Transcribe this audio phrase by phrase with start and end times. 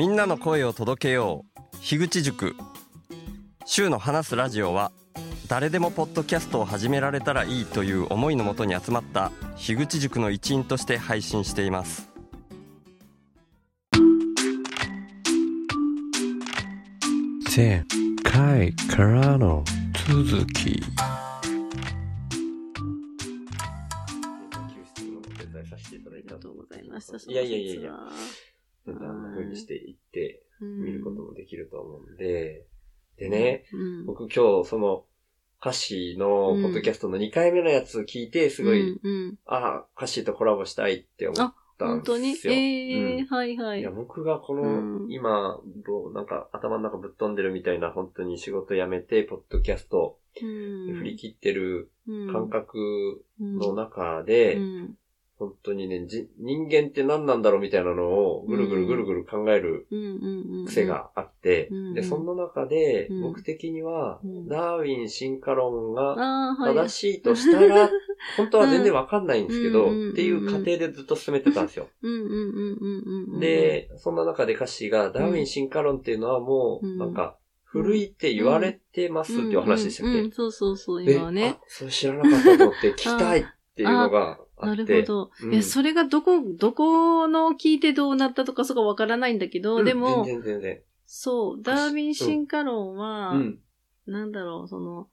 [0.00, 1.76] みんなの声を届けよう。
[1.82, 2.56] 樋口塾。
[3.66, 4.92] 週の話すラジオは
[5.46, 12.08] 誰でもポッドキャストを始められたらいいという思いのもとに集まった樋口塾の一員として配信しています。
[17.54, 17.84] 前
[18.22, 19.62] 回からの
[20.08, 20.82] 続き。
[21.12, 21.42] あ
[26.16, 27.30] りがとうございました。
[27.30, 27.92] いやいやいやいや
[29.60, 32.66] していって見ることもできると思うんで、
[33.16, 35.04] でね、、うん、僕今日その
[35.60, 36.26] 歌詞の
[36.62, 38.98] ポッドキャストの2回目のやつ聞いて、すごい、
[39.44, 41.36] ああ、歌詞とコラボしたいって思っ
[41.78, 42.32] たん本当に？
[42.32, 42.54] ですよ。
[42.54, 43.26] ええうん。
[43.26, 43.80] はいはい。
[43.80, 43.90] いや、。
[43.90, 45.12] 僕がこの、うん。
[45.12, 50.46] 今、どうなんか頭の中ぶっ飛んでるみたいな、本当に仕事辞めて、ポッドキャストう
[50.92, 50.94] ん。
[50.94, 52.32] 振り切ってるうん。
[52.32, 54.96] 感覚の中うで、ん
[55.40, 59.86] 本当にね、じ人間って何なんだろうみたいなのをぐるぐるぐるぐる考える
[60.66, 63.22] 癖があって、うんで、そんな中で、うん。
[63.22, 64.48] 僕的には、うん。
[64.48, 66.14] ダーウィン進化論が。
[66.66, 67.88] 正しいとしたら、
[68.36, 70.10] 本当は全然わかんないんですけど、うん。
[70.10, 71.88] っていう過程でずっと進めてたんですよ。
[73.40, 76.98] で、そんな中で歌詞が、ダーウィン進化論っていうのはもう、うん。
[76.98, 83.44] なんか、古いって言われてますっていう話でしたっけ、そうそうそう、で今はねあ。、それ知らなかったと思って 聞きたいっ
[83.76, 84.74] ていうのがあな。
[84.74, 85.30] るほど。
[85.42, 90.82] うんいや、それがどこ、どこの聞いてどうなったとかそこわからないんだけど、うんでも、全然全然。
[91.06, 93.58] そう、ダーウィン進化論は、うん。
[94.06, 95.08] なんだろう、その、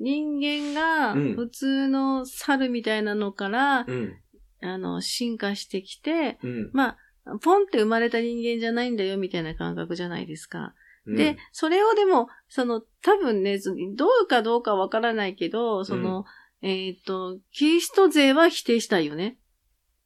[0.00, 4.14] 人間がうん普通の猿みたいなのから、うん。
[4.62, 6.70] あの、進化してきて、うん。
[6.72, 10.74] まあ、ポンって生まれた人間じゃないんだよみたいな感覚じゃないですか。
[11.06, 16.24] うんで、、それをでも、その、多分ね、そどうかどうかわからないけど、その、
[16.64, 19.36] えっ、と、キリスト勢は否定したいよね。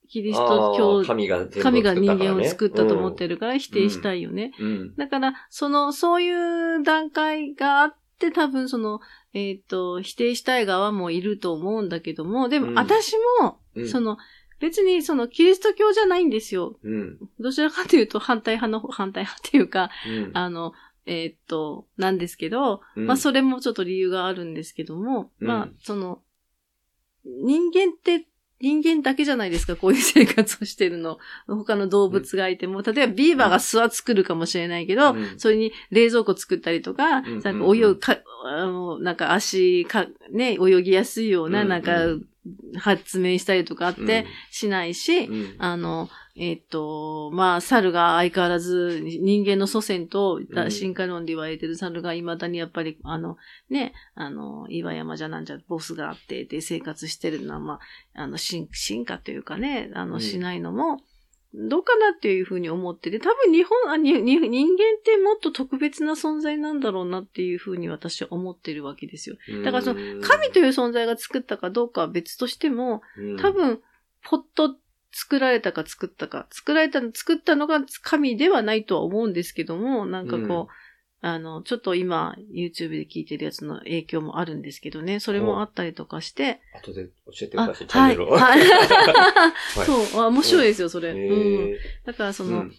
[0.09, 4.53] キリスト教、神が全部神が人間を作ったと思ってるから否定したいよね。
[4.59, 4.67] うん。
[4.67, 4.97] うん。
[4.97, 8.99] だから、その、そういう段階があって、多分その、
[9.35, 14.17] えっ、と、否定したい側もいると思うんだけども、でも、うん私も、うんその、
[14.59, 16.81] 別にその、キリスト教じゃないんですよ。
[16.83, 17.19] うん。
[17.39, 20.31] どちらかというと反対派の、反対派っていうか、うん。
[20.35, 20.73] あの、
[21.07, 26.23] えーっと、なんですけど、うんまあそれもちょっと理由があるんですけども、うんまあその、
[27.43, 28.27] 人間って
[28.61, 31.19] 人間だけじゃないですか、こういう生活をしてるの。
[31.47, 35.39] 他の動物がいても、例えばビーバーが巣は作るかもしれないけど、うん。
[35.39, 37.41] それに冷蔵庫作ったりとか、ん。
[37.41, 41.69] なんか泳ぐか、あの、なんか足か、ね、泳ぎやすいような、うん。
[41.69, 41.93] なんか、
[42.79, 46.09] 発明したりとかあって、しないし、うん、あの、
[46.41, 53.37] えっ、と、まあ、猿が相変わらず人間の祖先とうん進化論で言われてる猿が未だにやっぱり、あの、
[53.71, 57.81] ね、あの、岩山じゃなんじゃボスがあって、で生活してるのは、ま
[58.15, 60.21] あ、あの、進進化というかね、あの、うん。
[60.21, 61.01] しないのも、
[61.55, 69.37] どうかなっていうふうに思ってて、多分日本あにに人間ってもっと特別な存在なんだろうなっていうふうに私は思ってるわけですよ。
[69.65, 73.01] だからその神という存在が作ったかどうかは別としても、
[73.41, 73.81] 多、分、
[74.25, 74.77] ポッと
[75.13, 80.73] 作られたか作ったか、作られたの、作ったのが神ではないとは思うんですけども、なんかこう、
[81.21, 88.31] あの、ちょっと今、YouTube で聞いてるやつの影響もあるんですけどね、それもあったりとかして、後で教えてくあ、ださい、チャンはい、ネルを。
[88.37, 88.61] はい。
[88.63, 88.65] い。
[90.13, 91.09] そう、あ面白いですよ、それ。
[91.09, 91.73] へうん。
[91.73, 91.77] ー。
[92.05, 92.75] だからその、うん。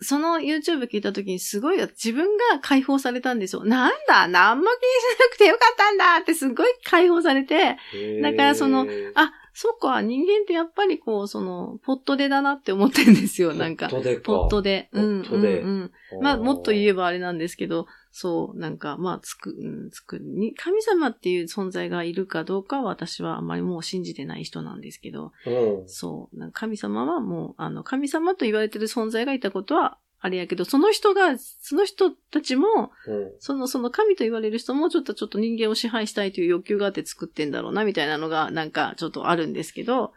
[0.00, 3.64] その YouTube 聞いた時にすごい自分が解放されたんですよ。
[3.64, 4.70] なんだ何も気に
[5.16, 7.76] しなくてよかったんだってすごい解放されて、
[8.22, 8.86] だからその
[9.16, 13.88] あ、そっか、人間ってやっぱりこう、その、ポットでだなって思ってるんですよ、なんか。
[13.88, 14.22] ポットでか。
[14.22, 14.88] ポットで。
[14.92, 16.22] うん、うん、うん。
[16.22, 16.98] まあ、もっと言えば。
[16.98, 25.50] ばあれなんですけど、そう、なんか、まあ、つく、うん、つく、に、神様っていう存在がいるかどうかは私はあまりもう信じてない人なんですけど、う
[25.84, 33.32] んそう、なんか神様はもう、あの、神様と言われてる存在がいたことは、あれやけど、その人が、その人たちも、うん。
[33.38, 40.12] その、その神と言われる人もちょっとちょっと人間を支配したいという欲求があって作ってんだろうな、みたいなのが、なんかちょっとあるんですけど、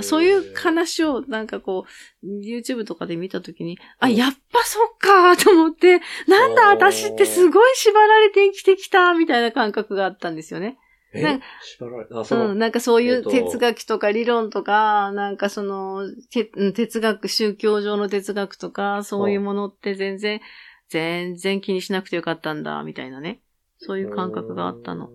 [0.00, 1.84] そういう話をなんかこ
[2.22, 4.14] う、YouTube とかで見たときに、あ、うん。
[4.16, 10.76] やっぱそっかーと思って、なんだ私ってすごい縛られて生きてきたみたいな感覚があったんですよね。
[11.16, 20.40] えなん縛られあ、そうの、ん、なんかそういえっとう哲学とか理論とか、なんかその、哲学、宗教上の哲学とか、そういうものって全然、
[20.88, 23.40] 全然気にしなくてよかったんだ、みたいなね。
[23.78, 25.10] そういう感覚があったの。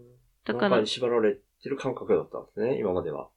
[0.45, 3.29] だから中に、縛られてる感覚だったんですね、今までは。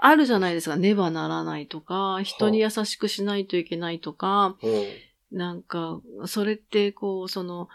[0.00, 0.76] あるじゃないですか。
[0.76, 5.36] ねばならないとか、人に優しくしないといけないとか、うん。
[5.36, 7.68] なんか、それって、こう、その、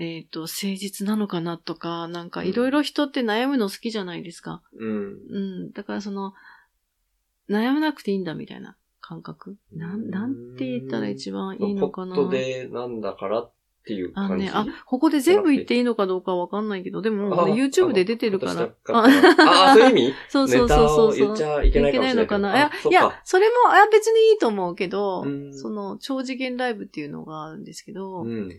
[0.00, 4.62] えっ、と、誠実なのかなとか、なんか、いろいろ人って悩むの好きじゃないですか。
[4.78, 5.18] うん。
[5.30, 5.38] う
[5.68, 5.72] ん。
[5.72, 6.32] だから、その、
[7.50, 13.52] 悩まなくていいんだみたいな感覚なん、なんて言ったら一番いいのかなポットでなんだからっ
[13.84, 14.48] ていう感じ。
[14.48, 18.70] あのね、あ、ここで全部言っていいのかどうかわかんないけど、でも、あ YouTube で出てるから。
[18.94, 20.14] ああ、そういう意味？
[20.30, 22.56] そうそうそうそう言っちゃいけないかもしれないけどのかな。
[22.56, 28.50] いやいかや、それも、あ別にいいと思うけどうん、その、超次元ライブっていうのがあるんですけど、もうん。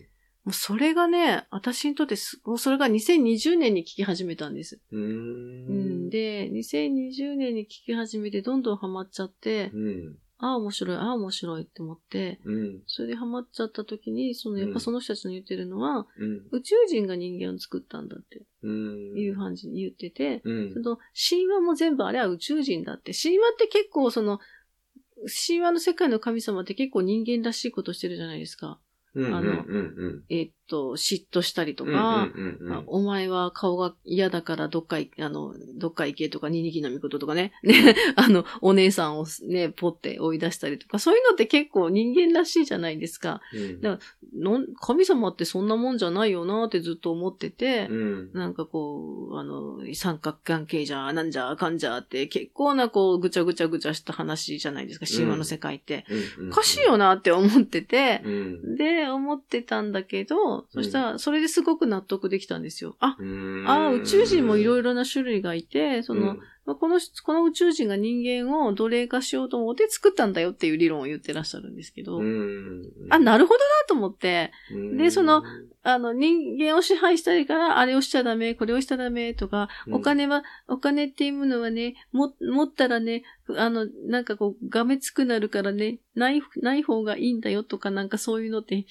[0.46, 4.80] うそれがね、私にとってす、もうそれが2020年に聞き始めたんです。
[4.90, 6.06] うん。
[6.06, 6.10] ん。
[6.10, 10.18] で、2020年に聞き始めてどんどんハマっちゃって、うん。
[10.38, 12.82] ああ、面白い、ああ、面白いって思って、うん。
[12.88, 16.48] それでハマっちゃった時に、その、やっぱその人たちの言ってるのは、うん。
[16.50, 19.16] 宇宙人が人間を作ったんだってうん。
[19.16, 20.80] いう感じに言ってて、うんそ。
[20.80, 20.98] の
[21.30, 23.12] 神話も全部あれは宇宙人だって。
[23.14, 24.40] 神話って結構その、
[25.46, 28.80] 神話の世界の神様って結構人間らしいことしてるじゃないですか。
[29.28, 29.66] あの、
[30.28, 31.92] えっと、嫉妬したりとうん。
[31.92, 32.30] か、
[32.86, 37.52] お前は顔が嫌だからどっかい、あの、どっか行けとか、ニニギのみこととかね。
[37.62, 43.42] ね、 あの、お姉さんをね、ポって追い出したりとか、そういうのって結構人間らしいじゃないですか。
[43.52, 43.80] うん。
[43.82, 43.98] だ
[44.34, 48.30] の神様ってそんなもんじゃないよなってずっと思ってて、うん。
[48.32, 56.06] なんかこう、あの、三角関係じゃ、なんじゃ、かんじゃって、結構なこう、ぐちゃぐちゃぐちゃした話じゃないですか、神話の世界って。
[56.38, 56.48] うん。
[56.48, 58.76] おかしいよなって思ってて、うん。
[58.76, 62.96] で、思ってたんだけど、そしたら、それですごく納得できたんですよ。
[63.00, 63.64] あ、うん。
[63.66, 72.90] ああ、宇宙人もいろいいろな種類がいて、その、うんまあこの、この宇宙人が人間を奴隷化しようと思って作ったんだよっていう理論を言ってらっしゃるんですけど、うん。
[73.10, 75.42] あ、なるほどなと思って、うんでその、
[75.82, 79.94] あの、人間を支配したいから、あれをしちゃダメ、これをしちゃダメとか、うん。
[79.94, 83.24] お金は、お金っていうものはね、も、持ったらね、
[83.56, 88.84] あの、なんかこう、がめつくなるからね、ない、ない方がいいんだよとか、なんかそういうのって、ん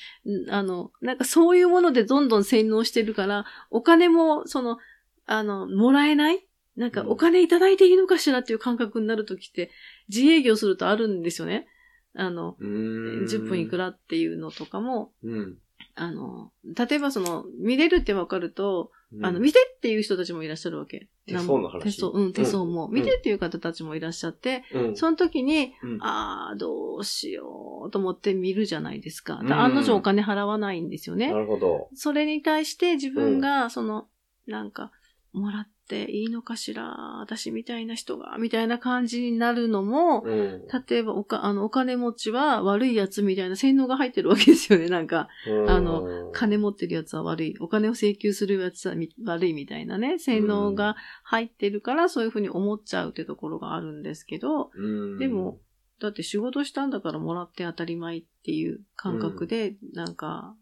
[0.50, 4.78] あの、なんかそういうものでどんどん洗脳してるから、お金も、その、
[5.26, 6.46] あの、もらえない
[6.76, 9.72] なんかうんお金いただいていいのかしらっていう感覚になるときって、
[10.10, 11.68] 自営業するとあるんですよね。
[12.16, 13.26] あの、うん。
[13.26, 15.58] 10分いくらっていうのとかも、うん。
[15.96, 19.26] あの、例えばその、見れるってわかると、うん。
[19.26, 21.10] あの、見てっていう人たちもいらっしゃるわけ。
[21.28, 22.88] 手相の話手相、うん、手相も。
[22.88, 29.40] うん見てっていう方たちもいらっしゃって、うん、その時に、うん、ああ、どうしようと思って見るじゃないですか。
[29.42, 31.40] うん案の定お金払わないんですよねな。
[31.40, 31.90] るほど。
[31.94, 34.08] それに対して自分が、その、
[34.48, 34.92] なんか、
[35.34, 35.72] もらって
[36.10, 37.20] いいのかしら？
[37.20, 40.68] 私みたいな人が、みたいな感じになるのも、うん。
[40.88, 45.28] 例えばおか、あの、お金持ちは悪いやつみたいな洗脳が入ってるわけですよね、 なんか。
[45.68, 47.56] あの、金持ってるやつは悪い。
[47.60, 55.60] お金を請求するやつはみ悪いみたいなね、洗脳が入ってるから、そういうふうに思っちゃうってところがあるんですけど、うん、でも、
[56.00, 60.56] だって仕事したんだからもらって当たり前っていう感覚で、なんか、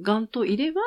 [0.00, 0.80] ガンといれば、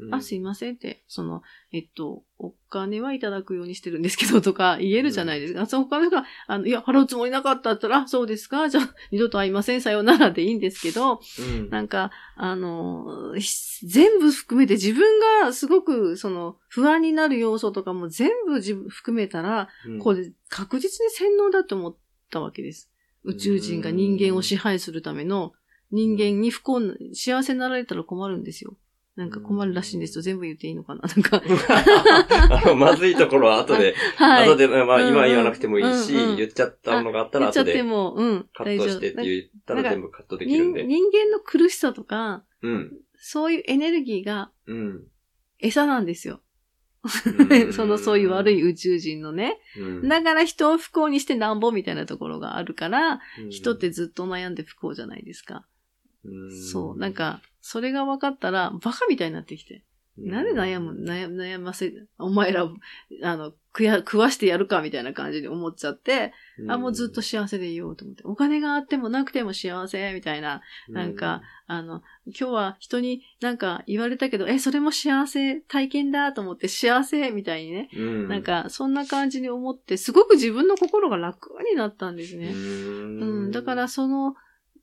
[0.00, 1.42] うん、あ、すいませんって、その、
[1.72, 5.66] えっと、お金はいただくようにしてるんですけどとか 言えるじゃないですか。
[5.66, 8.68] その他の人が、あの、いや、払うつもりなかったったら、あそうですか？
[8.68, 21.96] じゃあ、二度と会いません、さようならでいいんですけど、うん、なんか、あの、ひ全部含めて自分がすごく、その、不安になる要素とかも全部自分含めたら、うん、これ確実に洗脳だと思っ
[22.30, 22.90] たわけです。
[23.24, 25.52] 宇宙人が人間を支配するための、
[25.90, 28.76] 人間に不幸な、幸せになられたら困るんですよ。
[29.20, 30.22] なんか困るらしいんですよ。
[30.22, 31.02] 全部言っていいのかな？
[31.06, 31.42] なんか。
[32.48, 34.48] あの、まずいところは後で、 はい。
[34.48, 38.48] 後で、まあ、今言わなくてもいいし、うんうん言っちゃったのがあったら言っちゃって後でも、うん。
[38.54, 40.84] カットしてって言ったら全部カットできるんで。
[40.84, 42.96] 人人間の苦しさとか、うん。
[43.16, 45.04] そういうエネルギーがうん。
[45.58, 46.40] 餌なんですよ。
[47.02, 49.60] うん そのそういう悪い宇宙人のね。
[49.76, 55.66] うんだから人を不幸にしてなんぼみたいなところがあるから、うん人ってずっと悩んで不幸じゃないですか。
[56.24, 56.98] うんそう。
[56.98, 59.84] なんか、それが分かったら、バカみたいになってきて。
[60.18, 62.68] なんで悩む、悩悩ませ、お前ら、
[63.22, 66.32] あの、食や、食わしてやるかみたいな感じに思っちゃって、
[66.68, 68.22] あ、もうずっと幸せでいようと思って。
[68.24, 77.88] お金があってもなくても幸せみたいな、なんか、あの、今日は人になんか言われたけど、え、それも幸せ体験だと思って幸せみたいにね。
[77.96, 82.52] うん、なんか、そんな感じに思って、すごく自分の心が楽になったんですうね。
[82.52, 83.50] ん、うん。
[83.52, 84.34] だから、その、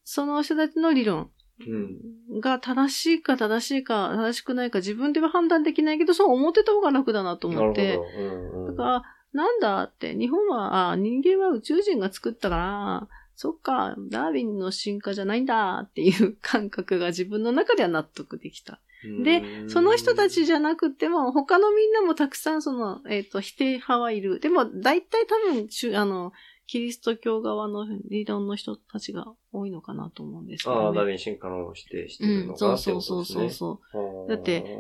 [0.04, 1.30] その人たちの理論
[1.66, 7.96] うん、が正しいか正しいか正しくないか自分では判断できないけど、そう思ってた方が楽だなと思って。
[7.96, 18.80] うんうんだから、なんだって、日本は、あ人間は宇宙人が作ったから、そっか、ダーウィンの進化じゃないんだっていう感覚が自分の中では納得できた。
[19.24, 24.40] で、その人たちじゃなくても、他のみんなもたくさんその、えっ、と、否定派はいる。
[24.40, 26.34] でも、大体多分、あの、
[26.68, 30.86] キリスト教側の理論の人たちが多いのかなと思うんですけど、ね。
[30.88, 33.26] ああ、ダーウィン進化論を否定してうん、るのかなそうってこそう。
[33.26, 34.26] そうそうそう。
[34.26, 34.80] うだって、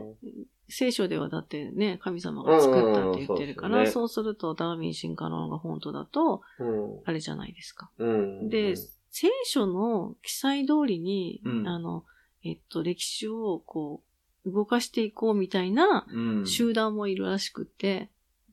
[0.70, 7.90] 聖書ではだってね、神様が作ったって言ってるから、うんうんそうそうするとダーウィン進化論が本当だと、うん、あれじゃないですか。
[7.98, 8.76] うん、で、
[9.10, 12.04] 聖書の記載通りに、うんあの、
[12.44, 14.04] えっと、歴史をこ
[14.46, 16.48] う、動かしていこうみたいなうん。
[16.48, 18.10] 集団もいるらしくって、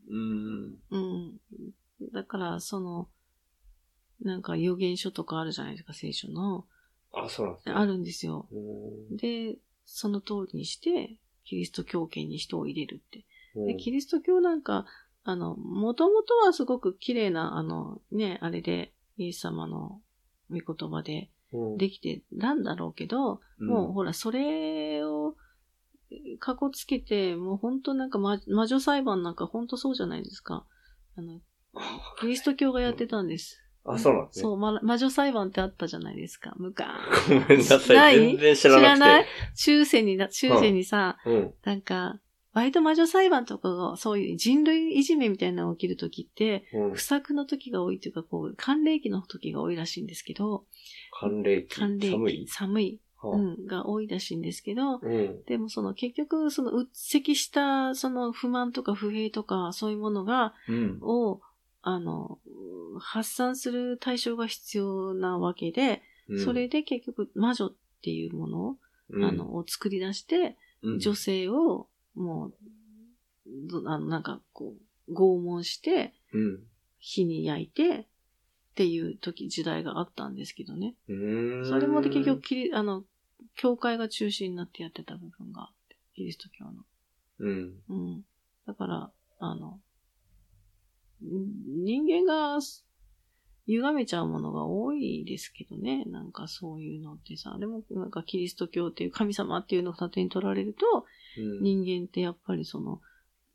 [0.09, 0.75] うん。
[0.91, 1.41] うん。
[2.13, 3.09] だから、その、
[4.25, 6.65] なんか予言書とかあるじゃないですか、聖書の。
[7.13, 7.75] あ、そうなんですね。
[7.75, 8.49] あるんですよ。
[8.51, 9.17] うん。
[9.17, 13.19] で、その通りにして、キリスト教圏に人を入れるって。
[13.55, 14.87] うんで、キリスト教なんか、
[15.23, 20.01] あの、もともとはすごく綺麗な、あの、ね、あれで、イエス様の
[20.51, 25.37] 御言葉でうんできてたんだろうけど、もうほら、それを、
[26.39, 30.67] かこつけて、もう本当なんか、ま、魔女裁判なんか本当そうじゃないですか。
[31.17, 31.41] あの、
[32.21, 33.64] キリスト教がやってたんです。
[33.87, 34.43] あ、そうなんですね。
[34.43, 36.55] そう、ま、魔女裁判ってあったじゃないですか。
[36.57, 36.87] 昔。
[37.29, 37.93] ごめんなさ。
[37.93, 38.17] ない？
[38.17, 38.83] い全然知らなくて。
[38.83, 39.27] 知らない？
[39.57, 41.55] 中世にな、中世にさ、うん。
[41.65, 42.19] なんか、
[42.55, 47.03] 割と魔女裁判とかが、そういう人類いじめみたいなのが起きるときって、うん不。
[47.03, 50.65] 作の時が多いというか、こう、寒冷期の時が多いらしいんですけど、
[51.21, 51.75] 寒冷期？
[51.75, 52.47] 寒冷期、寒い？
[52.49, 55.43] 寒い、はあうん、が多いらしいんですけど、うん。
[55.47, 60.99] でもその結局、その鬱積したその不満とか不平とかそういうものが、うん。
[61.03, 61.41] を、
[61.87, 62.39] あの、
[62.99, 68.77] 発散する対象が必要なわけで、うんそれ、で結局魔女っていうものを、
[69.11, 72.55] うんあの、を作り出して、うん女性をもう、
[73.69, 74.75] どあの、なんかこ
[75.09, 76.61] う、拷問して、うん。
[76.99, 78.07] 火に焼いて、っ
[78.75, 80.95] ていう時、時代があったんですけどね。
[81.07, 81.13] そ
[81.79, 83.05] れもで結局、キリあの、
[83.55, 86.73] 教会が中心になってやってた部分があって、キリスト教の。
[87.41, 87.75] うん。
[87.89, 88.25] うん。
[88.67, 89.81] だから、あの、ん
[91.21, 92.59] 人間が
[93.67, 96.05] 歪めちゃうものが多いですけどね。
[96.07, 97.57] なんかそういうのってさ。
[97.59, 101.07] でも、なんかキリスト教っていう神様っていうのを盾に取られると、
[101.39, 101.63] うん。
[101.63, 103.01] 人間ってやっぱりその、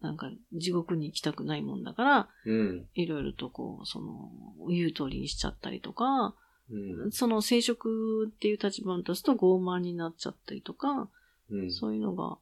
[0.02, 2.88] なんか地獄に行きたくないもんだから、うん。
[2.96, 4.32] いろいろとこう、その、
[4.70, 6.36] 言う通りにしちゃったりとか、
[6.72, 7.12] うん。
[7.12, 11.10] その生殖っていう立場に立つと傲慢になっちゃったりとか、
[11.52, 11.72] うん。
[11.72, 12.38] そういうのが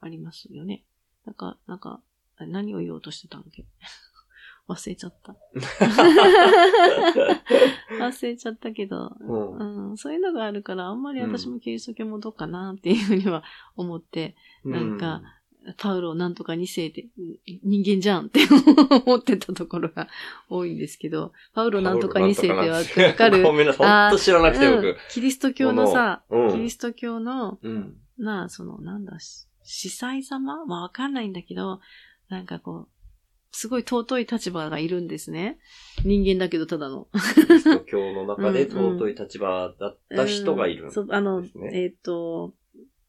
[0.00, 0.84] ありますよね。
[1.24, 2.00] なんか、なんか、
[2.36, 3.64] あ何を言おうとしてたんけ？
[4.68, 5.36] 忘れちゃった。
[8.00, 13.44] 忘れちゃったけど、うんうん、そういうのがあるから、あんまり私もキリスト教もどうかなっていうふうには
[13.76, 15.22] 思って、なんか、
[15.78, 18.40] パウロなんとか2世でうん人間じゃんって
[19.06, 20.08] 思ってたところが
[20.50, 24.10] 多いんですけど、パウロなんとか2世ってわわかるごめんなさい。
[24.10, 24.96] ほんと 知らなくてうん僕。
[25.10, 27.96] キリスト教のさ、うんキリスト教の、うん。
[28.18, 30.66] なあ、その、なんだ、し司祭様？
[30.66, 31.80] まあ、わかんないんだけど、
[32.28, 32.88] なんかこう、
[33.54, 35.58] すごい尊い立場がいるんですね。
[36.04, 37.06] 人間だけどただの。
[37.34, 41.50] キリスト教の中でうんうん尊い立場だった人がいるんですそう、あの、ね。
[41.72, 42.52] えっ、と、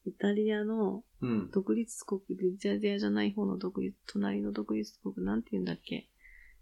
[0.06, 1.50] イタリアのうん。
[1.52, 6.08] 独立国、イタリアじゃない方の独立、隣の独立国、なんて言うんだっけ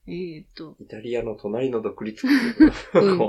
[0.08, 3.04] えっ、と、イタリアの隣の独立国。
[3.04, 3.20] うん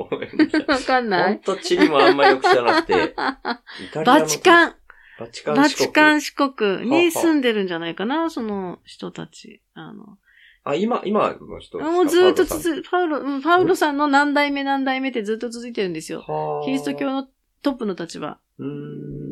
[0.86, 2.92] かんないほんと地理もあんまよく知らなくて。
[2.92, 4.74] イタリアのバチカン
[5.18, 9.62] バチカンバ四国にあ住んでるんじゃないかな、その人たち。
[9.74, 10.18] あの、
[10.64, 16.24] あ、今、今の人もうずーっとパウロさん続、パウロ、うん、パウロさんの何代目何代目ってずっと続いてるんですよ。
[16.26, 17.28] はあキリスト教の
[17.62, 18.38] トップの立場。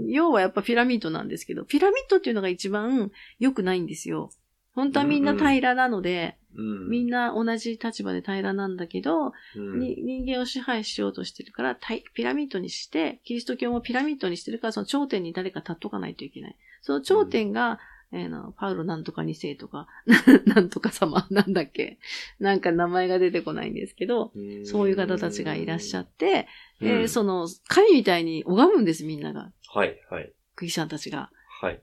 [0.08, 4.30] 要はやっぱピラミッドなんですけど、ピラミッドっていうのが一番良くないんですよ。
[4.74, 6.88] 本当はみんな平らなので、うん。
[6.88, 11.78] みんな同じ立場で平らなんだけど、うんに人間を支配しようとしてるから、
[12.14, 16.56] ピラミッドにして、キリスト教もピラミッドにしてるから、その頂点に誰か立っとかないといけない。
[16.82, 17.78] その頂点が、
[18.12, 19.86] えーのパウロなんとか二世とか、
[20.46, 21.98] なんとか様、 なんだっけ？
[22.38, 26.46] なんか名前が出てこないんですけど、うんそういう方たちがいらっしゃって、
[26.80, 29.52] うんえーその、神みたいに拝むんです、みんなが。
[29.74, 31.30] はい、はい、クリスチャンたちが。
[31.60, 31.80] はい。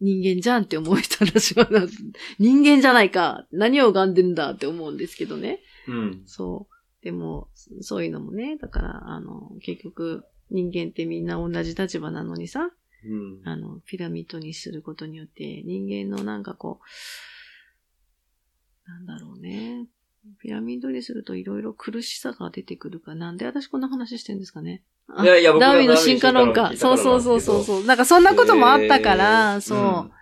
[0.00, 1.68] 人間じゃんって思う人たちは、
[2.38, 5.60] 人間じゃないか何を拝んでんだって思うんですけどね。
[5.88, 6.22] うん。
[6.24, 7.04] そう。
[7.04, 7.48] でも、
[7.80, 12.70] そういうのもね、だから、あの、結局、人間ってみんな同じ立場なのにさ、
[13.04, 13.48] うん。
[13.48, 16.80] あの、ピラミッドにすることによって、人間のなんかこ
[18.86, 19.86] う、なんだろうね。
[20.40, 24.82] ピラミッドにするといろいろ苦しさが出てくるから、なんで私こんな話してんですかね。
[25.08, 26.72] あいやいや僕がダーウィンの進化論か。
[26.76, 27.84] そうそうそうそうそう。
[27.84, 30.12] なんかそんなこともあったから、そう。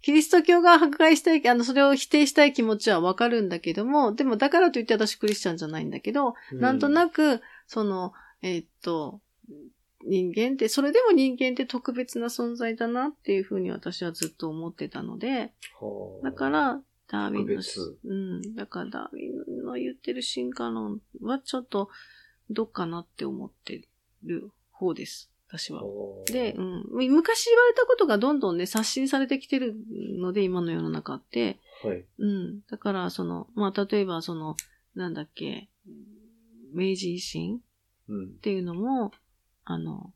[0.00, 9.20] キリスト教が迫害したい、あの、それを否定したい気持ちはわかるんだけども、でもだからといって私クリスチャンじゃないんだけど、うんなんとなく、その、えーっと、
[10.04, 17.62] 人間って、それでも人間って特別な存在だなっていうふうに私はずっと思ってたので、はあだから、ダーウィンの
[18.04, 21.88] うん、だからダーウィンの言ってる進化論はちょっと、
[22.50, 23.82] どっかなって思って
[24.24, 25.82] る方です、私は。
[26.26, 29.74] で、うん、昔言われたことがどんどんね、刷新されてきてる
[30.18, 32.04] ので、今の世の中って、はい。
[32.18, 32.60] うん。
[32.70, 34.56] だから、その、まあ、例えば、その、
[34.94, 35.68] なんだっけ、
[36.72, 37.60] 明治維新
[38.08, 38.28] うんっ。
[38.40, 39.12] ていうのも、
[39.70, 40.14] あの、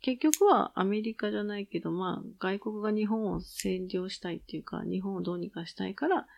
[0.00, 6.28] 結局はアメリカじゃないけど、まあ、外国が日本を占領したいっていうか、日本をどうにかしたいから、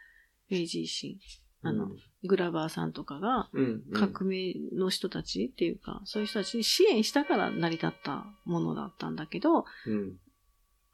[0.48, 1.18] 明治維新、
[1.62, 1.90] あの、
[2.24, 4.12] グラバーさんとかが、うん、うん。
[4.12, 10.16] 革命の人たちっていうか、そういう人たちに支援したから成り立ったものだったんだけど、うん。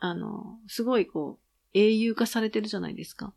[0.00, 3.32] あの、すごいこう、英雄化されてるじゃないですか。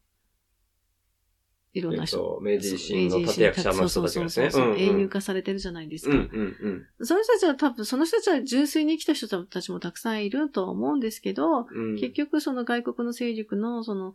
[1.73, 2.17] いろんな人。
[2.17, 4.49] えっと、明治維新の立役者の人たちがですね。
[4.51, 6.15] そうそうそう英雄化されてるじゃないですか。
[6.15, 7.05] うんうんうん。
[7.05, 11.95] その人たちは多分、その人たちは純粋に生きた人たちもたくさんいるとは思うんですけど、うん。
[11.95, 14.13] 結局その外国の勢力の、その、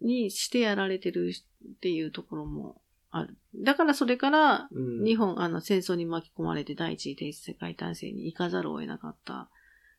[0.00, 3.36] にしてやられてるっていうところもある。
[3.54, 9.48] だからそれから、うん、日本、あの、戦争に巻き込まれて第一次世界大戦に行かざるを得なかった。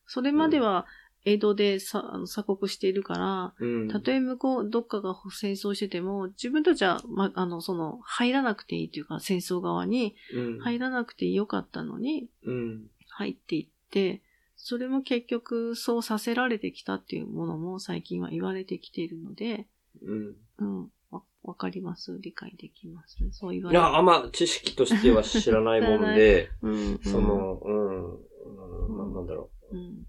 [0.05, 0.85] それまでは、
[1.29, 12.87] 江戸でさあの鎖国しているから、うん、たとえ向こう、どっかが戦争してても、自分たちは、ま、あの、その、入らなくていいというか、戦争側にうん、入らなくてよかったのに、うん。
[13.09, 14.21] 入っていって、
[14.55, 19.67] それも結局そうさせられてきたっていうものも最近は言われてきているので、
[20.01, 20.35] うん。
[20.59, 22.17] うん、わ、わかります？
[22.21, 23.17] 理解できます？
[23.31, 26.99] そう言われいや、あんま知識としては知らないもんで、 うん、うん。
[27.03, 28.97] そ、の、うん、うん。
[28.97, 29.75] ななんだろう。
[29.75, 30.07] うん、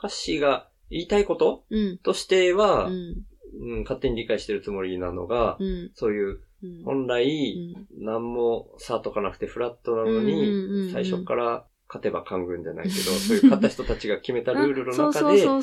[0.00, 1.64] 歌詞が言いたいこと？
[1.70, 6.82] うん、としては、ううんん、勝手に理解してるつもりなのが、うん、そういう、うん。
[6.84, 15.58] 本来、何も差とかなくてフラットなのに、最初から勝てば官軍じゃないけど、そういう勝った人たちが決めたルールの中で、思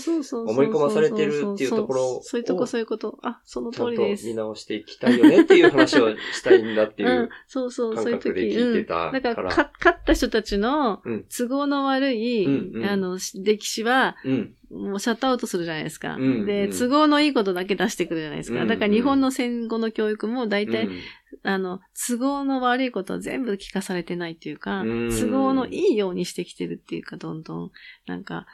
[0.52, 3.18] 思い込まされてるっていうところをそういうとこ、そういうこと。
[3.24, 4.28] あ、その通りです。
[4.28, 8.40] 見直していきたいよねっていう話をしたいんだっていううんそうそう、そうそういう時。
[8.42, 9.14] 聞いてたうん。
[9.14, 12.46] だか、から勝った人たちのうん都合の悪い、
[12.86, 14.54] あの、歴史は、うん。
[14.72, 16.16] もうシャットアウトするじゃないですか。
[16.16, 16.78] うんで、うん。
[16.78, 18.62] 都合のいいことだけ出してくるじゃないですか。
[18.62, 21.00] うんだから日本の戦後の教育も大体、うん。
[21.44, 25.10] あの、都合の悪いことは全部聞かされてないっていうか、うん。
[25.10, 27.72] 都合のいいようにしてきてるっていうか、どんどん、
[28.08, 28.46] なんか、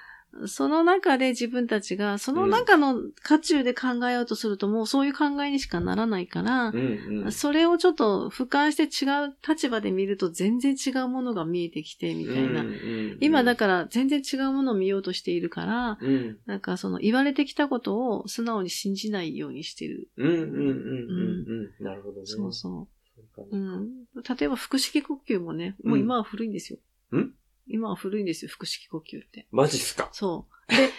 [0.48, 7.32] その中で自分たちが、その中の渦中で考えようとすると、もうそういう考えにしかならないからう、んうん。
[7.32, 12.62] それをちょっと俯瞰して違う立場で見ると全然違うものが見えてきて、みたいな。
[12.62, 16.38] うんうん今だから全然違うものを見ようとしているから、うん。
[16.46, 20.10] なんかその言われてきたことを素直に信じないようにしてる。
[20.17, 21.86] うんうんうんうんうん。
[21.86, 22.26] なるほどね。
[22.26, 23.58] そうそそういう感う。
[23.58, 23.89] ん。
[24.38, 26.80] 例えば腹式呼吸もね、もう今は古いんですよ。
[27.17, 27.34] ん？
[27.67, 29.47] 今は古いんですよ、腹式呼吸って。
[29.52, 30.10] マジっすか？
[30.12, 30.54] そう。
[30.76, 30.89] で、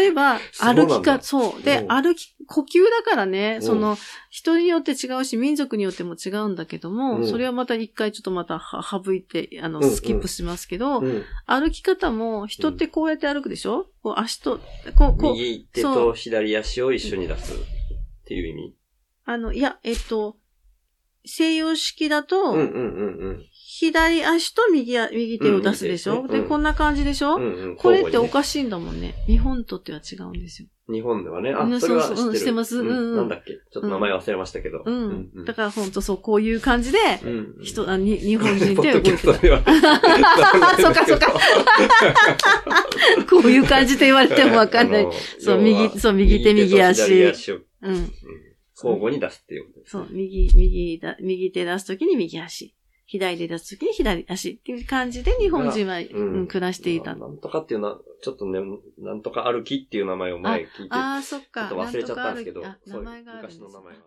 [0.00, 1.62] 例えば、 歩きか、そう。
[1.62, 1.88] でう、ん。
[1.88, 3.66] 歩き、呼吸だからね、うん。
[3.66, 3.96] その、
[4.30, 7.28] 人によって違うし、民族によっても違うんだけども、うん。
[7.28, 9.90] それはまた一回ちょっとまたは省いて、あの、うんうん。
[9.90, 11.24] スキップしますけど、うん。
[11.46, 13.86] 歩き方も、人ってこうやって歩くでしょ？
[14.02, 14.60] こう足と、
[14.96, 17.56] こう、こう、右手と左足を一緒に出すっ
[18.26, 18.74] ていう意味？
[19.24, 20.36] あの、いや、えっと、
[21.24, 27.42] 西洋式だと、うんうんうん左足と右あ右手を出すでしょ、で、うんうんうんこんな感じでしょ、うん。
[27.42, 27.76] うんうん。
[27.76, 29.14] これってお交かしいんだもんね。
[29.26, 30.68] 日本とっては違うんですよ。
[30.88, 31.52] 日本ではね。
[31.52, 32.16] あ、うんそれは知ってる。
[32.18, 33.54] そうそううん知ってますうんうんなんだっけ？
[33.54, 34.84] ちょっと名前忘れましたけど。
[34.86, 35.30] うん。
[35.34, 37.56] うんだからほんとそう、こういう感じで、うん。
[37.64, 39.58] 人、あに日本人ポッドキで動いてた。
[40.80, 41.32] そうかそうか。
[43.28, 45.08] こういう感じで言われてもわかんない
[45.40, 47.06] そう、右、そう、右手、右足。
[47.06, 47.94] 左足をうん。
[47.94, 48.12] うん
[48.76, 50.04] 交互に出すっていうことですね。
[50.04, 52.74] そう、右、右だ、右手出すときに右足。
[53.06, 57.14] 左手出すときに左足っていう感じで日本人は、うん暮らしていた。
[57.14, 58.60] なんとかっていうのは、ちょっとね、
[58.98, 61.68] なんとか歩きっていう名前を前聞いて、ちょああ、そっっか。
[61.68, 63.98] と忘れちゃったんですけど、名前が昔の名前はね。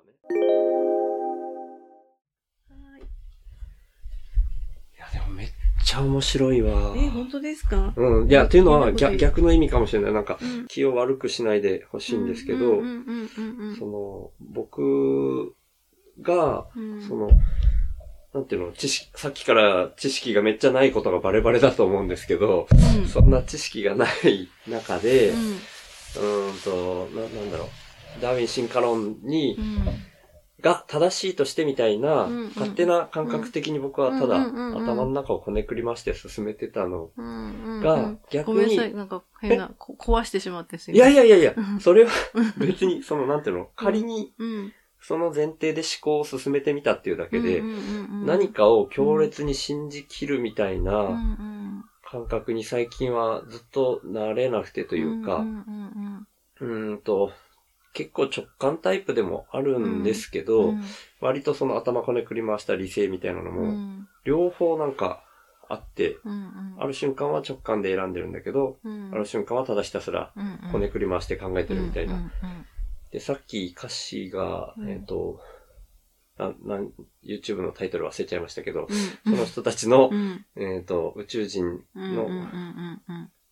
[2.69, 5.47] はいいや、でもめっ
[5.85, 6.95] ちゃ面白いわ。
[6.97, 7.93] え、本当ですか？
[7.95, 8.29] うん。
[8.29, 10.13] いや、っていうのは逆逆の意味かもしれない。
[10.13, 10.65] なんか、うん。
[10.67, 12.81] 気を悪くしないでほしいんですけど、
[13.77, 15.53] その、僕
[16.21, 17.01] が、うん。
[17.07, 17.29] その、
[18.37, 22.67] なんていうの、知識、さっきから知識がめっちゃないことがバレバレだと思うんですけど、
[22.99, 28.21] うん、そんな知識がない中で、ううんーんと、な、なんだろう。
[28.21, 29.57] ダーウィン進化論に、ん。
[30.61, 37.81] が正しいとしてみたいな、うんうん勝手な感覚的に僕はただ、うんうんうんうん頭の中をこねくり回して進めてたのうんうん。
[37.81, 38.93] が、うん逆に、ごめんなさい。
[38.93, 42.11] なんか変な、こ壊してしまってすいやいや、やいやいやうん、それは
[42.57, 44.73] 別に、その、なんていうの、仮に、うん。
[45.01, 47.61] その前提で思考を進めてみたっていうだけで
[48.25, 55.45] 何かを強烈に信じきるみたいなん感覚に最近はずっと慣れなくてというか、
[56.61, 57.31] うんと、
[57.93, 60.81] 結構直感タイプでもあるんですけうど、ん。
[61.19, 64.07] 割とその頭こねくり回した理性みたいなのうも、ん。
[64.23, 65.23] 両方なんか
[65.67, 66.75] あって、うんうん。
[66.79, 69.11] ある瞬間は直感で選んでるんだけど、うん。
[69.13, 70.31] ある瞬間はただひたすら
[70.71, 72.21] こねくり回して考えてるみたいな。
[73.11, 75.39] で、さっき歌詞が、うんえっ、と、
[76.37, 76.91] ななん
[77.23, 78.87] YouTube のタイトル忘れちゃいましたけど、
[79.25, 79.33] うん。
[79.33, 80.45] その人たちのう、ん。
[80.55, 81.83] えっ、と、宇宙人。
[81.95, 82.27] の。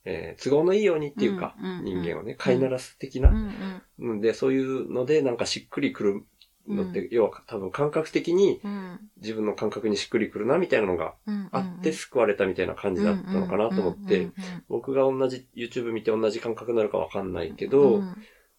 [0.08, 3.82] えー都合のいいようにっていうか、人間をね、飼いならす的な、うん。
[4.00, 6.24] うんで、そういうので、なんかしっくりくる
[6.68, 9.00] のって、う要は多分感覚的にうん。
[9.18, 11.50] 自分の感覚にしっくりくるなみたいなのがうん。
[11.52, 14.30] あって救われたみたいな感じだったのかなと思って、、
[14.70, 18.04] 僕が同じ YouTube 見て同じ感覚になるかわかんないけど、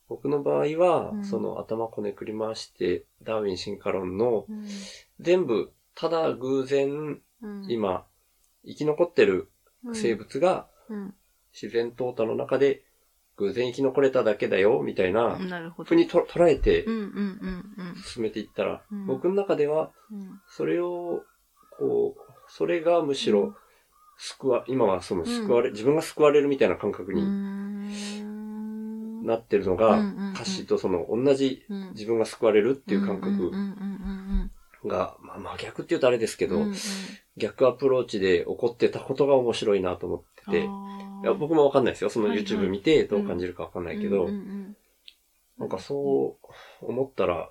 [0.08, 1.24] 僕の場合は、うん。
[1.24, 4.66] その頭こねくり回して、ダーウィン進化論のうん、
[5.20, 8.06] 全部、ただ偶然、うん、今、
[8.64, 9.50] 生き残ってる
[9.92, 11.14] 生物がうん、
[11.52, 12.82] 自然淘汰の中で
[13.36, 15.36] 偶然生き残れただけだよ、みたいな。
[15.84, 16.86] ふうにと捉えて
[18.04, 19.06] 進めていったら、うん。
[19.06, 20.40] 僕の中では、うん。
[20.48, 21.22] それを、
[21.78, 23.54] こう、それがむしろ、
[24.16, 27.24] 救わ、今はその救われ、自分が救われるみたいな感覚にん
[29.26, 31.90] なってるのうんが歌詞とその同じうん。
[31.90, 36.68] 自分が救われるっていう感うん覚が、まあ真逆って言うとあれですけどうんうん。
[36.70, 36.76] うん、
[37.36, 42.10] 逆アプローチで起こってたことが面白いなと思ってて、いや僕もわかんないですよ。
[42.10, 44.28] その YouTube 見てどう感じるかわかんないけど。
[45.58, 46.36] なんかそ
[46.82, 47.48] う思ったら、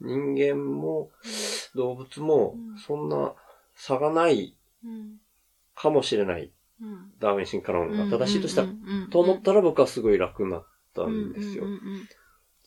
[0.00, 1.10] 人間も
[1.74, 2.78] 動物もうん。
[2.78, 3.32] そんな
[3.74, 5.16] 差がないうん。
[5.74, 6.52] かもしれない。
[6.82, 7.12] うん。
[7.18, 8.64] ダーウィン進化論うんが正しいとした
[9.10, 11.70] と思ったら僕はすごい楽になったんですようん。
[11.70, 12.08] うんうん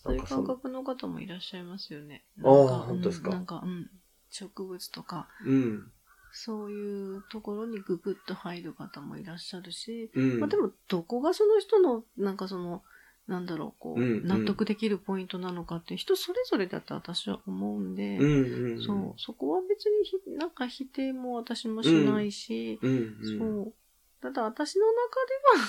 [0.01, 2.23] そういう感覚の方もいらっしゃいますよね。
[2.41, 3.29] あーなんか本当ですか？
[3.31, 3.89] うんなんか、うん。
[4.29, 5.91] 植物とか、うん。
[6.31, 10.39] そういうところにググッと入る方もいらっしゃるし、うん。
[10.39, 12.81] まあでも、どこがその人の、なんかその、
[13.27, 18.81] なんだろう、こう、うんうん納得できるポイントなのかって、人それぞれだと私は思うんで、うんうんうん。
[18.83, 23.37] そう、そこは別にひ、なんか否定も私もしないし、うんうん。
[23.39, 23.73] そう。
[24.21, 25.25] ただ私の中
[25.57, 25.67] では、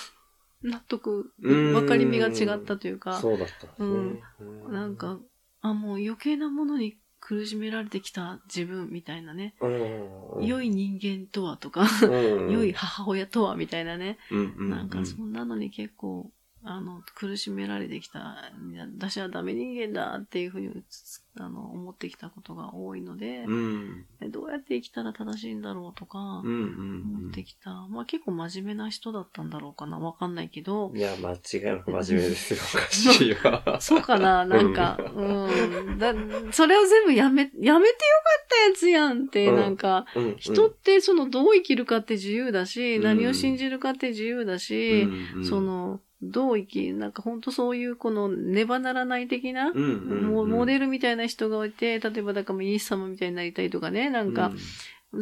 [0.62, 1.73] 納得、うん。
[1.75, 3.85] 分かりみが違ったというか、そうだった。
[3.85, 5.18] うなんか、、
[5.62, 10.46] あ、もう余計なものに苦しめられてきた自分みたいなね、うん。
[10.46, 14.18] 良い人間とはとか、うん、 良い母親とはみたいなね、
[14.59, 16.31] なんかそんなのに結構、
[16.62, 18.53] あの、苦しめられてきた、
[18.99, 20.70] 私はダメ人間だっていうふうに、
[21.38, 24.07] あの、思ってきたことが多いのでう、ん。
[24.29, 27.70] どうやって生きたら正しいんだろうとか思ってきた。
[27.88, 33.81] まあ結構真面目な人だったんだろうかな、わかんないけどうん。、いや、間違いなく真面目ですよ、 おかしいわ。
[33.81, 35.99] そうかな、なんか、うん。
[35.99, 36.12] だ
[36.53, 45.09] それを全部やめ、やめてよかったやつやんって、うんなんか、うんうん人ってそのどう生きるかって自由だし、うん何を信じるかって自由だし、
[45.42, 50.22] そ、の、どう生き、なんか本当そういうこのねばならない的な、うんうんうん。
[50.35, 54.52] もうモデルみたいな人がいて、例えばだからイエス様みたいになりたいとかね、なんか、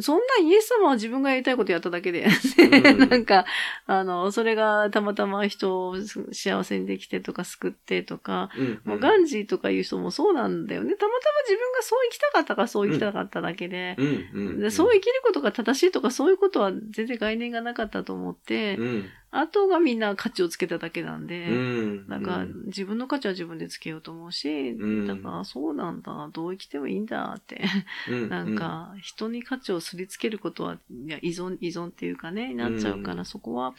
[0.01, 2.99] そんなイエス様は自分がやりたいことやっただけで、うん。
[3.09, 3.45] なんか、
[3.87, 5.97] あの、それがたまたま人を
[6.31, 10.93] 幸せにできてとか救ってとか、うんうん、もうガンジーとかいう人もそうなんだよね。
[10.95, 27.61] たまたま自分がそう生きたかったからそう生きたかっただけで、うんうんうん、でそう生きることが正しいとかそういうことは全然概念がなかったと思って、うん、あとがみんな価値をつけただけなんで、うん、なんか自分の価値は自分でつけようと思うし、うんだからそうなんだ、どう生きてもいいんだって。
[28.09, 33.75] うん、なんか、人に価値をすりつけることは、いや、依存、依存っていうかね、なっちゃうから、うんそこは、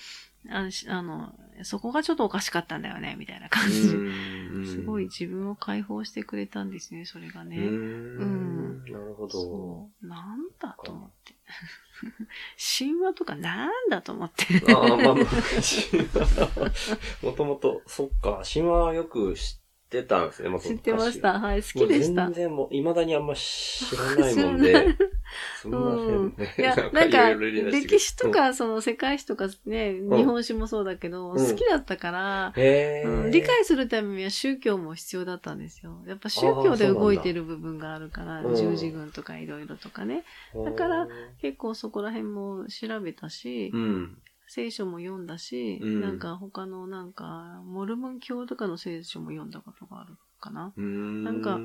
[0.48, 3.94] あしあの、そこがちょっとおかしかったんだよね、みたいな感うじ。
[3.94, 7.56] ん、すごい自分を解放してくれたんですね、それがね。
[7.56, 8.24] うん、う
[8.88, 9.30] ん、なるほど。
[9.30, 10.06] そう。
[10.06, 11.34] なんだと思って。
[12.78, 14.46] 神話とかなんだと思って。
[14.72, 15.14] ああ、まあまあ、
[15.60, 16.72] 神話
[17.22, 19.59] もともと、そっか、神話はよく知
[19.98, 21.40] ってたんですね、もと知ってました。
[21.40, 22.34] はい、好きでしたもう。
[22.34, 24.96] 全然もう、未だにあんま知らないもんで、
[25.60, 26.46] すみませんね。
[26.58, 35.98] いや、なんなんか、歴史と、か、その世界史とかね、日本史もそうだけど、うん好きだったから、うん理解するためには宗教も必要だったんですよ。
[36.06, 40.22] やっぱ宗教で動いてる部分があるから、うん十字軍とかいろいろとかね。
[40.54, 41.08] だから、
[41.42, 44.18] 結構そこら辺も調べたし、うん。
[44.52, 50.72] 聖書も読んだし、うんなんか他のなんか、モルモン教とかの聖書も読んだことがあるかな。
[50.76, 51.60] ななんか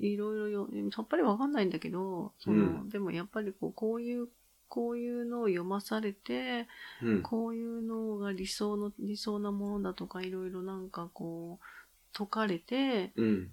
[0.00, 4.28] いろいろよ、さっぱりわかんないんだけど、その、うんでもやっぱりこう、こういう、
[4.68, 6.68] こういうのを読まされて、
[7.02, 13.50] うん、こういうのが理想の、理想なものだとかいろいろなんかこう、解かれて、うん。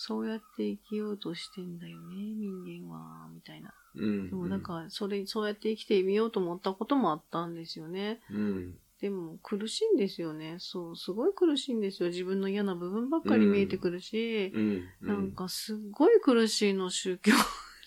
[0.00, 3.74] そうやって生きようとしてんだよね、人間は、みたいな。
[3.96, 4.30] うん。
[4.30, 8.20] でもなんか、それ、そうやって生きてみようと思ったこともあったんですよね。
[8.30, 8.78] うん。
[9.00, 10.54] でも苦しいんですよね。
[10.60, 12.10] そう、すごい苦しいんですよ。
[12.10, 14.88] 自分の嫌な部分ばっかり見えてくるし、うん。
[15.02, 17.32] なんかすっごい苦しいの、宗教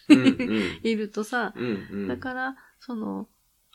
[0.09, 0.79] うん、うん。
[0.83, 2.07] いるとさ、うん、うん。
[2.09, 3.29] だから、その、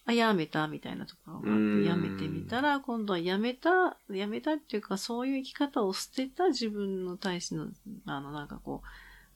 [0.07, 7.69] あ、やめたみたいなところがあうんって、やめてみたら、今度はやめた、やめたっていうか、そういう生き方を捨てた自分の対しての、
[8.07, 8.87] あの、なんかこう、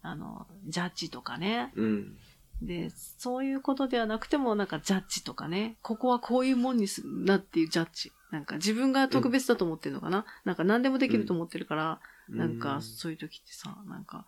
[0.03, 1.73] あの、ジャッジとかね。
[1.75, 2.17] うん。
[2.63, 5.77] で、そういうことではなくても、なんかジャッジとかね。
[5.83, 8.13] ここはこういうもんにするなっていうジャッジ。
[8.31, 14.25] なんか自分が特別だと思ってるのかな、なんか何でもできると思ってるから、なんかそういう時ってさ、なんか、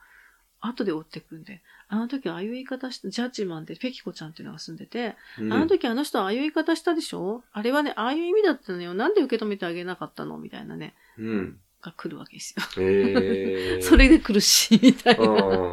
[0.63, 7.43] 後で追ってくんで、あの時ああいう言い方した、ジャッジマンってペキコちゃんっていうのが住んでて、うん、あの時あの人はああいう言い方したでしょ？
[7.53, 8.95] あれはね、ああいう意味だったのよ。
[8.95, 10.39] なんで受け止めてあげなかったの？
[10.39, 11.59] みたいなね、うん。
[11.83, 12.83] が来るわけですよ。
[12.83, 13.83] へえ。
[13.83, 15.27] それで苦しいみたいな。
[15.27, 15.73] んうん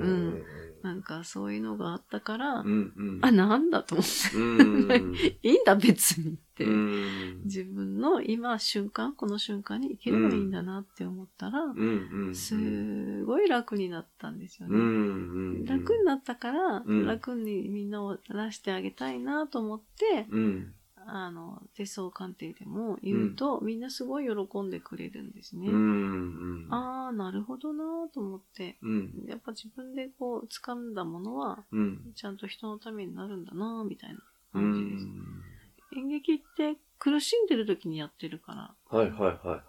[0.00, 0.42] うん
[0.82, 3.18] なんかそういうのがあったから、うんうん。
[3.22, 5.14] あ、なんだと思って、うん。
[5.42, 6.36] いいんだ別に。
[7.44, 12.34] 自分の今瞬間、この瞬間に生きればいいんだなって思ったら、うんうん。
[12.34, 14.76] すごい楽になったんですよね。
[14.76, 15.64] うんうん。
[15.64, 20.74] 楽になったから、うん楽にみんなを出してあげたいなと思って、うん。
[21.06, 25.68] あの、手相鑑定でも言うと、みんなすごい喜んでくれるんですね。
[25.68, 26.68] うん。
[26.70, 27.84] ああ、なるほどな
[28.14, 29.24] と思って、うん。
[29.26, 32.12] やっぱ自分でこう、掴んだものは、うん。
[32.14, 34.20] ちゃんと人のためになるんだなみたいなう
[34.52, 35.06] 感じです。
[35.94, 35.98] ん。
[35.98, 39.62] 演劇って苦しんでる時にやってるから、はいはいはいはい。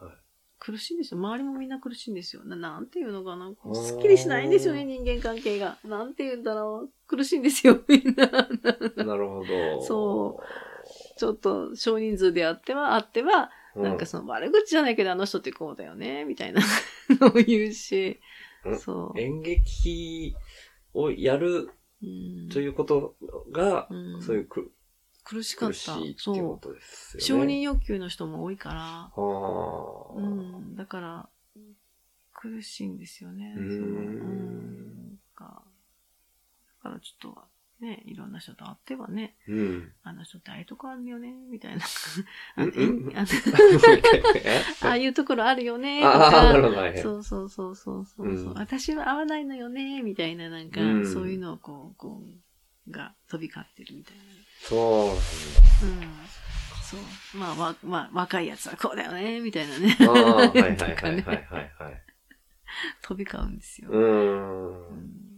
[0.59, 1.19] 苦しいんですよ。
[1.19, 2.43] 周りもみんな苦しいんですよ。
[2.45, 3.51] ななんていうのかな。
[3.75, 5.77] すっきりしないんですよね、人間関係が。
[5.83, 7.07] なんて言うんだろう。
[7.07, 8.27] 苦しいんですよ、みんな。
[9.03, 9.81] なるほど。
[9.81, 10.43] そう
[11.19, 13.83] ちょっと少人数であっては、あっては、うん。
[13.83, 16.61] なんかその悪口じゃないけど、あの人ってこうだよね、みたいな
[17.19, 18.19] のを言うし
[18.65, 18.79] うん。
[18.79, 19.19] そう。
[19.19, 20.35] 演劇
[20.93, 23.15] をやるうんということ
[23.51, 24.71] が、うんそういうく
[25.23, 25.75] 苦しかった。
[25.75, 26.19] そいう。
[27.19, 30.17] 承認欲求の人も多いから、はあ。
[30.17, 30.75] うん。
[30.75, 31.29] だから、
[32.33, 33.53] 苦しいんですよね。
[33.57, 37.41] うーんだからちょっと、
[37.79, 39.91] ね、いろんな人と会ってはね、うん。
[40.03, 41.83] あの人ってああいうとこあるよね、みたいな。
[44.81, 47.01] ああいうところあるよね、とああ、なるか。
[47.01, 52.21] そうそうそうそうそう、うん私は合わないのよね、みたいな、なんか、うんそういうのをこう、こ
[52.87, 54.17] う、が飛び交ってるみたい
[54.61, 55.15] そうなんだ。
[55.15, 55.87] な。
[55.87, 56.23] うん。
[56.83, 57.37] そう。
[57.37, 59.97] まあ、わ、まあ、若いやつはこうだよね、みたいなね。
[60.01, 61.45] ああ、はいはいはいはいはい
[61.79, 62.01] はい。
[63.01, 63.89] 飛び交うんですよ。
[63.89, 64.89] うー。
[64.89, 65.33] うんん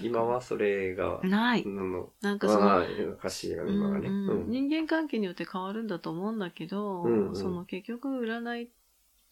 [0.00, 1.66] 今はそれが、ない。
[1.66, 4.08] の、なんかその、まあ、歌詞が今がね。
[4.08, 8.70] うんうん人間関係によって変わるんだと思うんだけど、うんうんその結局占い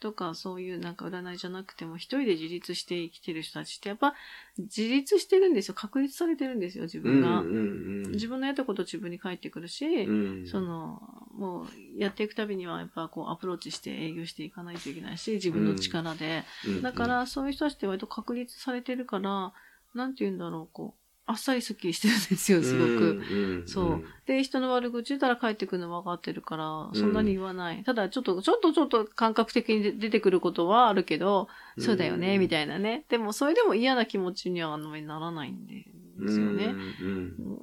[0.00, 4.14] とかそういうなんか占いじゃなくても一人で自立して生きてる人たちってやっぱ
[4.58, 5.74] 自立してるんですよ。
[5.74, 7.40] 確立されてるんですよ、自分が。
[7.40, 8.12] うんうんうん。
[8.12, 11.02] 自分のやったこと自分に返ってくるし、うん、その、
[11.34, 16.44] もうやっていくたびにはやっぱこうアプローチして営業していかないといけないし、自分の力で。
[16.66, 19.52] うん、だからそういう人たちって割と確立されてるから、
[19.94, 20.99] なんて言うんだろう、こう、
[21.30, 23.20] あっさりスッキリしてるんですよ、すごく。
[23.20, 24.04] くそう。
[24.26, 27.84] で、人の悪口言ったら帰ってくるの分かってるから、そんなに言わない。
[27.84, 31.46] ただ、ちょっと、ちょっとちょっと感覚的に出出てくることはあるけど、
[31.78, 33.04] そうだよね、みいたいなね。
[33.08, 35.86] でも、それでも嫌な気持ちにはあのならないんで
[36.20, 36.74] ですよね。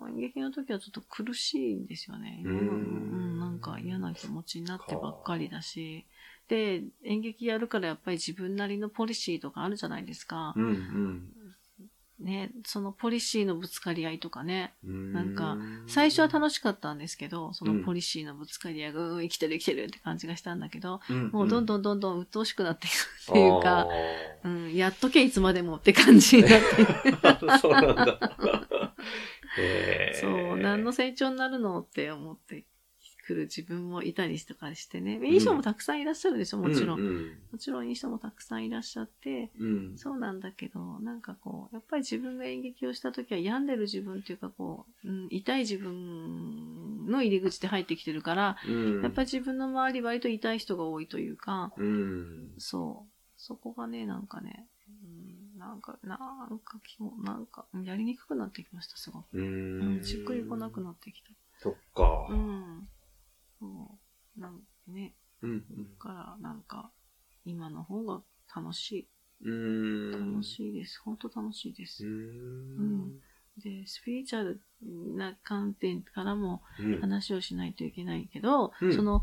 [0.10, 2.42] 演劇の時はちょっと苦しいんですよね。
[2.44, 2.62] うんう
[3.36, 6.06] ん、なんか嫌な気持ちになってばっかりだし。
[6.48, 10.54] で、演劇やるからやっぱり自分なりのポリシーとかあるじゃないですか。
[12.20, 14.74] ね、そのポリシーのぶつかり合いとかね。
[14.84, 15.14] うん。
[15.14, 21.00] なんか最初は楽しかったんですけど、そのポリシーのぶつかり合いが、うん、生きてる生きてるって感じがしたんだけど、
[21.32, 22.94] もうどんんどんどんどん鬱陶しくなっていく
[23.32, 23.88] っていうか、あ
[24.46, 26.66] うん、やっとけいつまでもって感じになって。
[27.12, 28.20] ー そうなんだ。
[30.20, 32.66] そう、何の成長になるのって思って
[33.28, 35.20] くる自分もいたりとかしてね。
[35.28, 37.00] いい人もたくさんいらっしゃるでしょ、もちろん。
[37.02, 39.98] うんもちろんいい人もたくさんいらっしゃって、うん。
[39.98, 49.02] そうなんだけど、なんかこう、やっぱり自分が演劇をした時は病んでる自分っていうかこう、うん、痛い自分の入り口で入ってきてるから、うん。
[49.02, 52.54] やっぱり自分の周り割と痛い人が多いというか、うん。
[52.58, 53.12] そう。
[53.38, 56.80] そこがね、なんかね、うん、なんか、なんか
[57.24, 59.38] なんか、やりにくくなってきました、すごく。
[59.38, 60.04] ううん、ん。
[60.04, 61.30] しっくりこなくなってきた。
[61.60, 62.34] そっかう。
[62.34, 62.88] ん。
[63.60, 64.00] そ
[64.38, 64.40] う。
[64.40, 65.60] なんかね、うん。
[65.60, 66.92] だから、なんか、
[67.46, 68.22] 今の方が
[68.56, 69.08] 楽し
[69.42, 70.10] うん。
[70.14, 70.34] い。
[70.34, 71.02] 楽しいです。
[71.04, 72.06] 本当楽しいです。
[72.06, 73.20] うん。
[73.58, 74.62] で、スピリチュアル
[75.16, 77.02] な観点からもうん。
[77.02, 79.22] 話をしないといけないけど、うんその、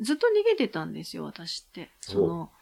[0.00, 1.90] ずっと逃げてたんですよ、私って。
[2.00, 2.52] その、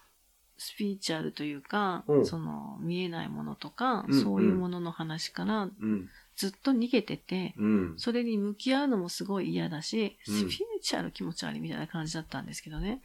[0.57, 6.09] スピリチュアルというか、うんその、見えないものとか、うんそういうものの話からうん。
[6.39, 7.95] ずっと逃げてて、うん。
[7.97, 13.03] それに向き合うのもすごい嫌だし、うんスピリチュアル気持ち悪いみたいな感じだったんですけどね。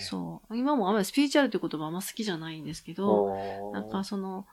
[0.00, 0.56] そう。
[0.56, 3.36] 今もあんまりスピリチュアルという言葉あんま好きじゃないんですけど、
[3.74, 4.46] なんかその、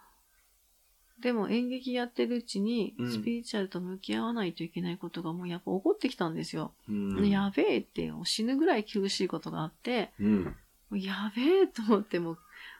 [1.21, 6.73] でも演劇やってるうちにうん、スピリチュアルと向き合わないといけないことがもうやっぱ起こってきたんですよ。
[6.89, 7.29] うん。
[7.29, 10.55] やべえって、死ぬぐらい苦しいことがあって、うん。
[10.91, 12.37] やべえと思っても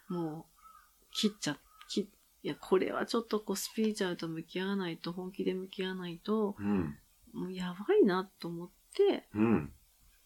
[0.09, 0.45] う、もう、
[1.13, 2.09] 切っちゃ、き、
[2.41, 6.97] いや、これはちょっとこう、スピリチュアルと向き合わないと、本気で向き合わないと、うん。
[7.33, 9.71] もうやばいなと思って、うん。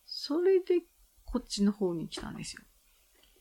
[0.06, 0.82] それで、
[1.26, 2.62] こっちの方に来たんですよ。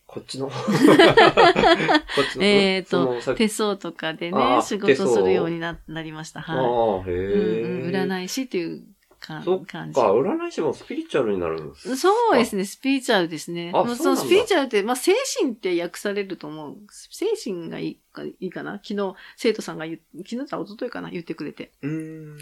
[0.06, 0.48] こっちの。
[0.50, 2.44] こっちの。
[2.44, 6.40] えっと手相とかでね仕事するようにななりました。
[6.40, 7.32] あはあ、へい。
[7.32, 7.98] うんうん、え。
[7.98, 8.84] 占い師っていう
[9.22, 9.94] かそっ感じ。
[9.94, 11.96] か、占い師もスピリチュアルになるんです。
[11.96, 13.70] そうですね、スピリチュアルですね。
[13.74, 16.76] あそうスピリチュアルって、まあ、精神って訳されると思う。
[16.90, 18.72] 精神がいいかいいかな？
[18.82, 21.10] 昨日、生徒さんが言う、昨日か一昨日かな？
[21.10, 21.72] 言ってくれて。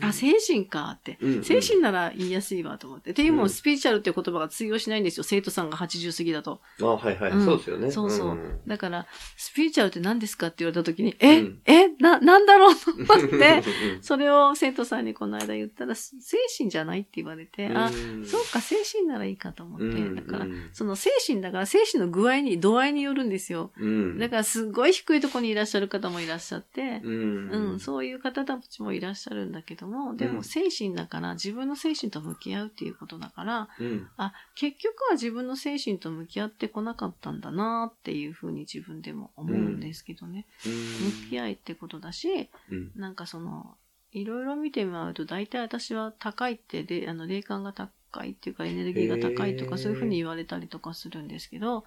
[0.03, 1.17] あ、精神かって。
[1.21, 3.11] うんうん精神なら言いやすいわと思って。
[3.11, 5.25] っていうもうんうスピリチュアルっていう言葉が通用しないんですよ。
[5.25, 6.61] 生徒さんが80過ぎだと。
[6.81, 7.31] あ、はいはい。
[7.33, 7.91] うんそうですよね。
[7.91, 9.07] そうそんだから、
[9.37, 13.63] スピリチュアルって何ですかって言われた時に、え、うんえ、な、なんだろうと思って、
[13.97, 16.11] うんそれを生徒さんにこの間言ったら、精
[16.57, 19.85] 神じゃないって言われて、あ、うんそうか、精神ならいいかと思って。
[19.85, 23.71] うんだからう、んその精神だから、精神の具合に、度合いによるんですよ。
[23.79, 24.19] うん。
[24.19, 27.51] だから、すごい低いところにいらっしゃる方もいらっしゃって、うん。
[27.73, 34.09] うん、そういう方たちもいらっしゃるんだけども、でうんも精神だから、自分の精神と向き合うっていうことだから、うん。
[34.17, 40.47] あ、結局は自分の精神と向き合ってこなかったんだなっていうふうに自分でも思うんですけどね。
[40.65, 42.93] 向き合いってことだし、うん。
[42.97, 43.77] なんかその、
[44.13, 51.85] いろいろ見てみると、大体私は高いって、で、あの、霊感が高いっていうか、エネルギーが高いとか、そういうふうに言われたりとかするんですけど、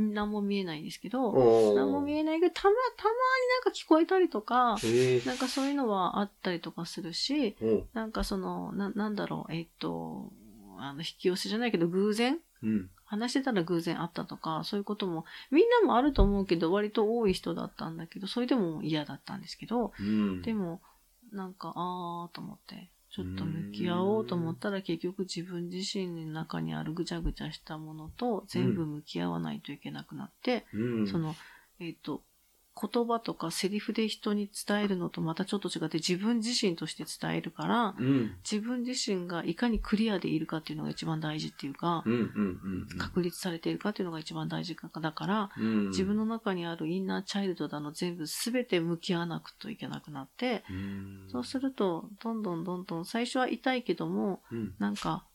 [0.00, 1.32] 何も見えないんですけど、
[1.74, 3.16] 何も見えないけど、たま、たまに
[3.64, 4.76] なんか聞こえたりとか。
[5.26, 7.56] なんかそういうのはあったりとかするし、
[7.92, 10.30] なんかその、な、なんだろう、えっと、
[10.78, 12.38] あの、引き寄せじゃないけど、偶然？
[12.62, 12.90] うん。
[13.04, 20.42] 話してたら偶然あったとか、そういうことも、みんなもあると思うけど、割と多い人だったんだけど、それでも嫌だったんですけど、うん。
[20.42, 20.80] でも、
[21.32, 31.06] なんか、あーと思って、ちょっと向き合おうと思ったら、結局自分自身の中にあるぐちゃぐちゃしたものと全部向き合わないといけなくなって、うん。
[31.08, 31.34] その、
[31.80, 32.22] えっ、と、
[32.80, 38.36] 言葉とかセリフで人に伝えるのとまたちょっと違って自分自身として伝えるから、うん。
[38.50, 42.12] 自分自身がいかにクリアでいるかっていうのが一番大事っていうか、うん。
[42.12, 42.90] うん。
[42.90, 42.98] うん。
[42.98, 45.88] 確立されているかっていうのが一番大事だから、うん。
[45.88, 51.28] 自分の中にあるインナーチャイルドだの全部全て向き合わなくといけなくなって、うん。
[51.30, 54.74] そうすると、どんどんどんどん、最初は痛いけども、うん。
[54.78, 55.26] なんか、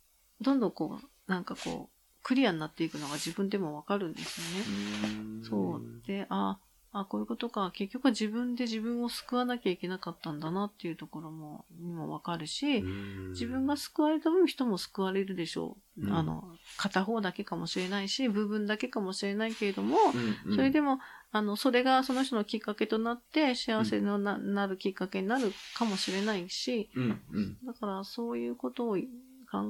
[0.41, 5.45] どんどんこう、なんかこう、クリアになっていくのが自分でもわかるんですよね。
[5.47, 6.07] そう。
[6.07, 6.57] で、あ、
[6.97, 7.71] あ、こういうことか。
[7.73, 16.05] 結局は自分で自分を救わなきゃいけなかったんだなっていうところも、にもわかるし、うん自分が救われた分人も救われるでしょう。
[16.05, 20.99] うんあの、片方だけかもしれないし、部分だけかもしれないけれども、うんうんそれでも、
[21.33, 27.21] あの、それがその人のきっかけとなって、幸せのな,、なるきっかけになるかもしれないし、うん。
[27.33, 27.57] うん。
[27.65, 28.97] だからそういうことを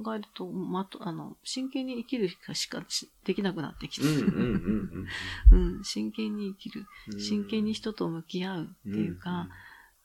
[0.03, 5.83] 考えると、まと、あの、真剣に生きるしかしできなくなってきて、うん。
[5.83, 6.85] 真剣に生きる。
[7.13, 7.19] うん。
[7.19, 9.49] 真剣に人と向き合うっていうか、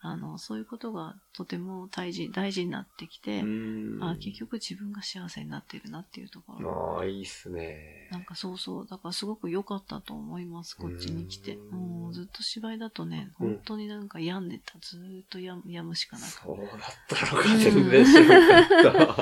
[0.03, 4.03] あの、そういうことがとても大事、大事になってきて、うん。
[4.03, 6.97] あ結局自分が幸せになっているなっていうところ。
[6.97, 8.09] ああ、いいっすね。
[8.11, 8.87] なんかそうそう。
[8.87, 11.57] だからすごく良かったと思います、こっちに来て。
[11.57, 14.79] うんもうずっと芝居だとね、うん本当になんか病んでた。
[14.81, 16.69] ずーっとや病むしかなかっそうだっ
[17.09, 19.15] たのか、全然知らなかった。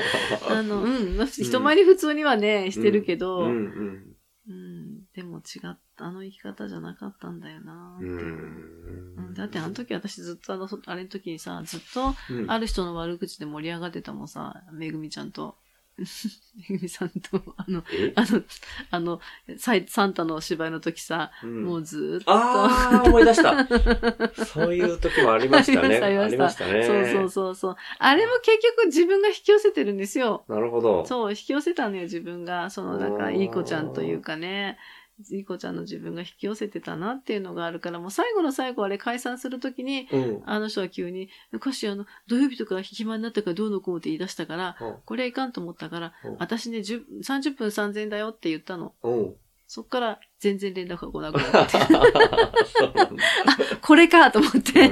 [0.47, 0.55] た。
[0.59, 1.27] あの、うん。
[1.27, 4.88] 人前に普通にはね、してるけど、ううん、ん
[5.19, 6.05] でも違った。
[6.05, 8.13] あの生き方じゃなかったんだよなってうん。
[8.13, 8.29] いうう。
[9.17, 12.49] うんんだってあの時私ずっとあの、そあれの時にさ、ずっとうん。
[12.49, 15.57] ある人の悪口で盛り上がってたもんさ、めぐみちゃんと。
[16.71, 18.13] めぐみさんと、あの、え？
[18.15, 18.43] あの、
[18.93, 19.21] あの、
[19.57, 22.31] サイサンタの芝居の時さ、うんもうずーっと。
[22.31, 23.67] ああ、思い出した。
[24.47, 25.97] そういう時もありましたね。
[25.97, 26.85] ありましたましたね。
[26.85, 27.77] そうそうそうそう。
[27.99, 30.45] あれも結局自分が引き寄せてるんですよ。
[30.47, 31.05] なるほど。
[31.05, 32.71] そう、引き寄せたのよ、自分が。
[32.71, 34.79] その、なんか、いい子ちゃんというかね。
[35.31, 40.43] いい子ちゃんの自分が引き寄せてたなっていうのがあるから、もう最後の最後あれ解散するときに、うん。
[40.47, 48.95] あの人は急に、昔あの、土曜日とか暇になったからどうのこうって言い出したから、これはいかんと思ったからうん、私ね、10 30分3000だよって言ったの。
[49.03, 49.35] うん。
[49.67, 51.79] そっから全然連絡が来なくなって。
[51.85, 53.23] そうなんだ
[53.83, 54.91] これかと思って。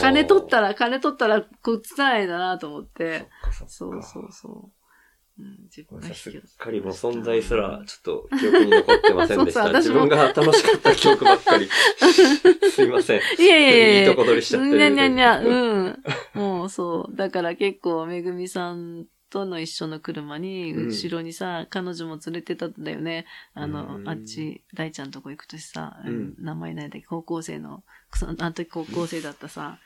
[0.00, 3.28] 金取ったら、金取ったら、こっちないだなと思って。
[3.50, 4.81] そっかそっかそうそうそう。
[5.42, 9.62] うん、自分がすっかりもう存在すら、ちょっと記憶に残ってませんでした。
[9.64, 11.68] そうそう自分が楽しかった記憶ばっかり。
[12.70, 13.20] すいません。
[13.38, 16.02] いやいやいやいいとこ取りしちゃってるにゃにゃにゃ、うん。
[16.34, 17.16] もうそう。
[17.16, 23.26] だから結構、めぐみさんとの一緒の車に、うん後ろにさ、彼女も連れてたんだよね。
[23.54, 27.82] あの、うんあっち、大ちゃんとこ行くとしさ、うん名前ないだっけ、高校生の、
[28.14, 29.78] そあの時高校生だったさ、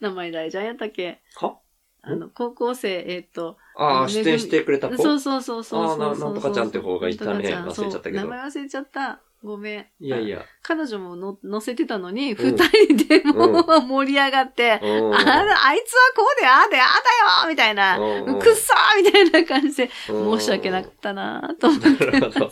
[0.00, 1.20] 名前大ちゃんやったっけ？
[1.36, 1.58] は？
[2.06, 4.96] あの、高校生、えっ、と、ああ、出演してくれた子？
[5.02, 5.98] そうそうそうそうそうそう。
[5.98, 7.54] ななんとかちゃんって方がいたね。
[7.54, 8.16] 忘れちゃったけど。
[8.18, 9.20] 名前忘れちゃった。
[9.42, 9.86] ごめん。
[10.00, 10.42] いやいや。
[10.62, 12.56] 彼女もの乗せてたのに、うん。
[12.56, 15.14] 二人でもう盛り上がって、うん。
[15.14, 18.38] あら、あいつはこうで、ああで、ああだよみたいな、うん。
[18.38, 20.38] くっそーみたいな感じで、うん。
[20.38, 21.88] 申し訳なかったなと思って。
[21.88, 22.50] なるほど。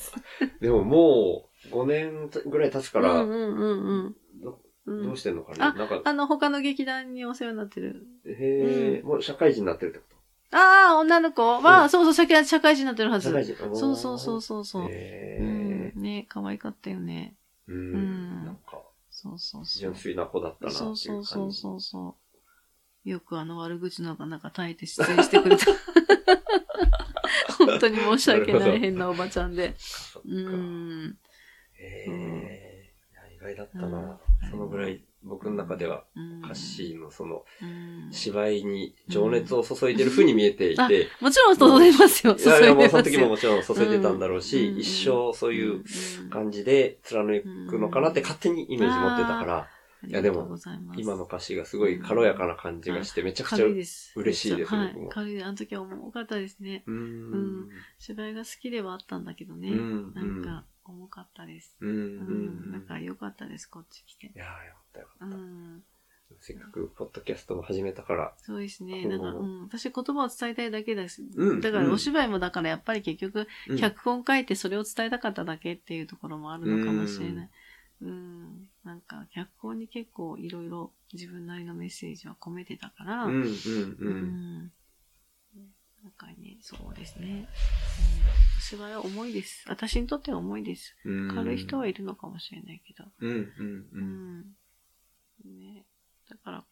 [0.60, 4.21] でももう5年ぐらい経つから、うんうんうんど
[4.86, 5.02] うん。
[5.04, 5.58] どうしてんのかね？
[5.60, 8.06] あなんか、あの、他の劇団にお世話になってる。
[8.26, 10.04] へえ、もう社会人になってるってこ
[10.54, 13.30] ああ、女の子は、うんそうそう、社会人になってるはず。
[13.32, 13.76] と社会人。
[13.76, 14.88] そうそうそうそうそう。
[14.90, 15.98] へうんえ。
[15.98, 17.34] ね可愛かったよね。
[17.68, 18.44] ううんん。
[18.44, 19.94] なんか、そうそうそう純。
[19.94, 21.52] 粋な子だったなっていそううそうそう。
[21.52, 22.16] そうそ
[23.04, 23.08] う。
[23.08, 25.64] よくあの悪口の中耐えて出演してくれた。
[27.58, 29.74] 本当に申し訳ない変なおばちゃんで。
[30.24, 31.18] うん。
[31.78, 32.92] へえ。
[33.34, 34.20] 意外だったうんな。
[34.52, 36.42] そのぐらい、僕の中では、うん。
[36.42, 38.12] カッシーのその、うん。
[38.12, 42.36] 芝居に情熱を注いでる風に見えていあて、もちろん注いでますよ。
[42.36, 44.78] いやいや、もうその時ももちろん注いでたんだろうし、うん。
[44.78, 45.84] 一生そういう
[46.30, 49.68] 感じで貫くのかなって勝手にイメージ持ってたから、
[50.04, 50.58] いやでも
[50.96, 54.12] 今の歌詞がすごい軽やかな感じがして、めちゃくちゃ、う軽いです。
[54.16, 54.94] 嬉しいですはい。
[55.42, 56.82] あの時は重かったですね。
[56.88, 57.68] ーん。
[57.98, 59.68] 芝居が好きではあったんだけどね。
[59.68, 60.12] うん。
[60.14, 61.76] なんか、重かったです。
[61.80, 61.90] うん。
[61.90, 61.96] うん。
[61.96, 62.72] うん。
[62.72, 64.30] なんか良かったです、こっち来てい。
[64.34, 65.36] やーよかったよかうった。
[65.36, 65.82] ん。
[66.40, 68.32] せっかく、ポッドキャストも始めたから。
[68.38, 69.02] そうですね。
[69.04, 69.62] うんなんか、うん。
[69.64, 71.22] 私言葉を伝えたいだけです。
[71.36, 77.50] うんだから、うんお芝居もだからやっぱり結局、うん脚本書いてそれを伝えたかっただけっていうところもあるのかもしれない。
[78.00, 78.68] うん。
[78.84, 84.72] なんか、脚本に結構いろいろ自分なりのメッセージは込めてたから、うん、うん、
[86.42, 87.26] ね、そうですね。
[87.28, 87.46] うん、
[88.60, 89.64] 芝居は重いです。
[89.68, 90.96] 私にとっては重いです。
[91.04, 93.04] うん軽い人はいるのかもしれないけど。
[93.20, 94.38] うん、うん、ううん。
[94.40, 94.44] ん。
[95.44, 95.86] ね。
[96.28, 96.64] だから、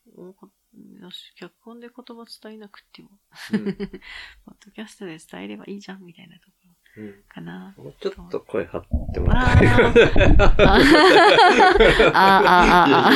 [1.36, 3.10] 脚本で言葉伝えなくても、
[3.52, 3.64] うん
[4.44, 6.52] ポッドキャストで伝えればいいじゃん、みたいなとこ
[7.28, 7.74] かな。
[7.76, 8.82] もうちょっと声張っ
[9.14, 9.66] てもらあって。
[9.68, 9.92] あ
[12.12, 13.10] あ、ああ、ああ。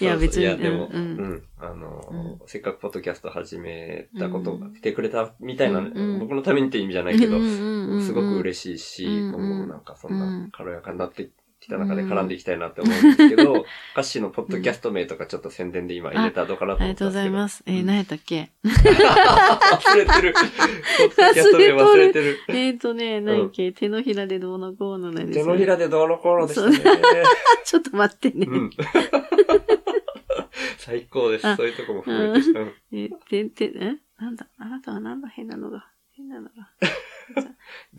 [0.00, 0.42] いや、別に。
[0.42, 1.02] いや、でも、ううん
[1.34, 1.42] ん。
[1.58, 8.38] あの、うせっかくポッドキャスト始めたことがうん来てくれたみたいな、うんうん僕のためにって意味じゃないけど、すすごく。
[8.38, 11.28] 嬉しいし、うん今後もなんかそんうなん軽やかになって
[11.62, 17.12] きた中で絡んでいきたいなって思うんですけど、 歌詞のポッドキャスト名とかちょっと宣伝で今入れたらどうかなとありがとうご。
[17.14, 17.62] ざいます。
[17.66, 18.50] えー、うん何やったっけ？
[18.64, 20.32] 忘れてる。
[20.34, 22.38] ポッドキャスト名忘れてる。
[22.48, 26.78] えーとね、何やっけ、手のひらでどうのこうのなんです手のひらでどうのこうのでしたね。
[27.64, 28.46] ちょっと待ってね。
[28.48, 28.70] うん。
[30.78, 31.46] 最高です。
[31.46, 32.48] あそういうとこも含めて。
[32.50, 33.96] うんえー、て、て、え？
[34.20, 34.46] なんだ？
[34.58, 35.28] あなたはなんだ？
[35.28, 35.86] 変なのが。
[36.16, 36.52] 変なのが。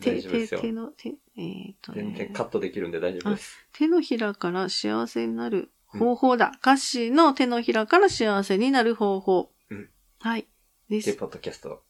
[0.00, 0.60] 手、大丈夫ですよ。
[0.60, 2.30] 手の、手、えーと全然ね。
[2.32, 3.66] カットできるんで大丈夫です。
[3.72, 6.52] 手のひらから幸せになる方法だ。
[6.60, 9.52] 歌詞の手のひらから幸せになる方法。
[9.70, 10.46] うんはい。
[10.88, 10.96] で。
[10.96, 11.84] ですポッドキャスト。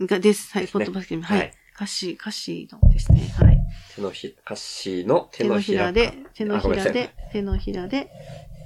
[0.00, 0.52] が、です。
[0.52, 0.62] はい。
[0.64, 1.50] ねポッドバスケははいい。
[1.74, 3.20] 歌詞、歌詞のですね。
[3.38, 3.58] はい。
[3.94, 8.08] 手のひ、歌詞の手手ののひらで、手のひらで、手のひらで、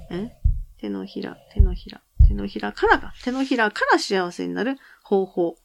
[0.09, 0.31] え？
[0.77, 3.13] 手のひら、手のひら、手のひらからか。
[3.23, 5.57] 手のひらから幸せになる方法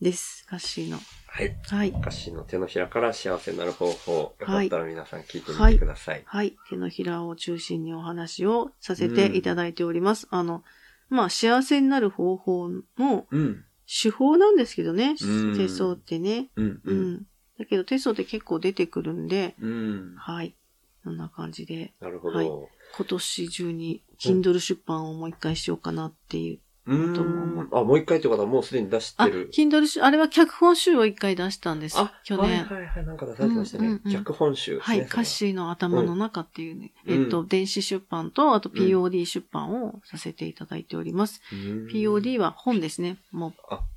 [0.00, 0.44] です。
[0.46, 0.98] 歌詞の。
[1.34, 1.56] はい。
[1.70, 1.88] はい。
[1.88, 4.12] 歌詞の手のひらから幸せになる方法。
[4.38, 6.22] よかったら皆さん聞いてみはいてください。
[6.26, 6.58] はい。
[6.68, 10.28] 手のひらを中心にお話をさせていただいております。
[10.30, 10.62] あの、
[11.08, 12.68] まあ、幸せになる方法
[12.98, 13.64] のうん。
[13.86, 15.16] 手法なんですけどね。
[15.22, 16.50] うん手相ってね。
[16.56, 16.66] うん。
[16.66, 17.12] ううん。
[17.14, 17.26] ん。
[17.58, 20.14] だけど手相って結構出てくるんで、うん。
[20.18, 20.54] はい。
[21.02, 22.68] こんな感じで、なるほはいど。
[22.94, 26.58] 今年中に Kindle 出版をもう一回しようかなっていう。
[26.84, 27.68] うん。
[27.72, 29.50] あ、もう一回ってことはもうすでに出しあ、てる。
[29.52, 31.96] Kindle 集、あれは脚本集を一回出したんです。
[31.98, 32.64] あ、去年。
[32.64, 33.06] はいはいはい。
[33.06, 34.00] なんか出されてましたねうんうん。
[34.04, 34.80] うん脚本集ね。
[34.80, 41.40] はい、歌詞の頭の中っていうね、うんえっと、電子出版と、あと POD 出版をさせていただいております。
[41.48, 42.18] それは。
[42.18, 43.18] POD は本ですね。
[43.30, 43.52] もう。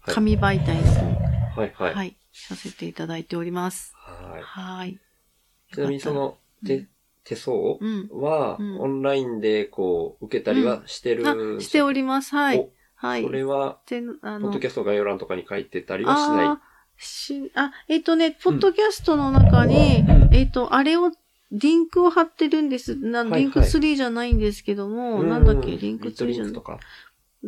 [0.05, 1.15] 紙媒体の本。
[1.55, 1.93] はいはい。
[1.95, 3.93] はい、させていただいております。
[3.95, 4.41] はい。
[4.43, 4.99] はい。
[5.73, 6.87] ちなみにその、うん手、
[7.23, 8.09] 手相うん。
[8.11, 12.35] は、うんオンラインでこう、受けたりはしてるあん、しております。
[12.35, 12.69] はいお。
[12.95, 13.23] はい。
[13.23, 16.45] それは、ポッドキャスト概要欄とかに書いてたりはしない？
[16.47, 16.57] あー
[16.97, 21.11] し、あ、えっ、とね、ポッドキャストの中に、うんえっ、と、あれを、
[21.51, 22.95] リンクを貼ってるんです。
[22.95, 26.61] なリンク3じゃないんですけども、うんなんだっけ、リンクリット3じゃないと。
[26.61, 26.79] か？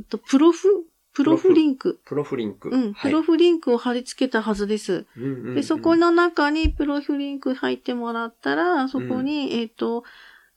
[0.09, 1.99] と、プロフプロフリンク。
[2.05, 2.69] プロフリンク。
[2.69, 5.07] うん、はいプロフリンクを貼り付けたはずです。
[5.17, 10.03] うんうんうんで、そこの中にプロフリンク入ってもらったら、そこに、えっ、と、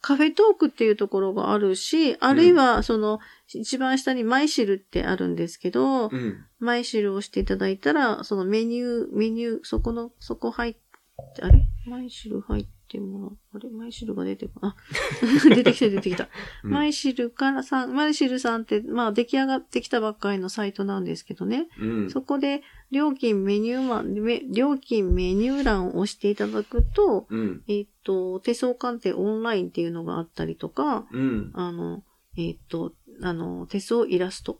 [0.01, 6.45] カフェトークっていうところがあるし、あるいは、その、一番下にマイシルってあるんですけど、うん。
[6.59, 11.63] マイシルをしていただいたら、そのメニュー、メニュー、そこの、そこ入って、あれ？
[11.85, 13.37] マイシル入ってもらう。
[13.53, 14.75] あれマイシルが出てこあ、
[15.55, 16.29] 出てきた出てきた。
[16.63, 21.67] うんマイシルからさん、マイシルさんって、まあ出来上がってきたばっかりのサイトなんですけどね。
[21.79, 22.09] うん。
[22.09, 27.63] そこで、料金メニュー欄、め料金メニュー欄を押していただくと、うん。
[27.67, 31.51] えっ、と、手相鑑定オンラインっていうのがあったりとか、うん。
[31.53, 32.03] あの、
[32.37, 34.59] えっ、と、あの、手相イラスト。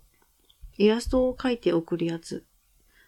[0.78, 2.46] イラストを描いて送るやつ。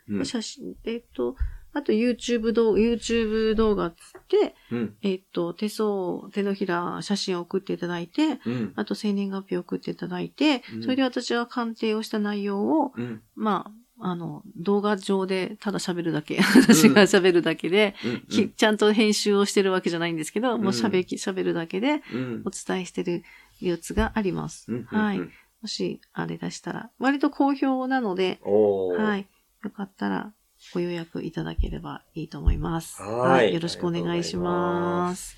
[0.10, 0.26] うん。
[0.26, 1.36] 写真、えっ、と、
[1.74, 4.96] あと YouTube 動画、YouTube 動画っつって、うん。
[5.02, 8.74] えっ、と、手相、手のひら、写真を送っていただいて、うん。
[8.76, 13.22] あと生年月日を送っていただいて、うんそれで私は鑑定をした内容を、うん。
[13.36, 17.96] まあ、あの、動画上でただ喋るだけ、私が喋るだけで、
[18.30, 22.52] きちゃんと編集をしてるわけじゃないんですけど、もう喋き、喋るだけでうんお。
[22.52, 23.24] 伝えしてる
[23.60, 24.72] やつがあります。
[24.72, 24.84] うん。
[24.84, 25.20] はい。
[25.20, 28.40] もし、あれ出したら、割と好評なので。
[28.44, 29.28] はい。
[29.64, 30.34] よかったら、
[30.74, 33.02] ご予約いただければいいと思います。
[33.02, 35.36] はいよろしくお願いします。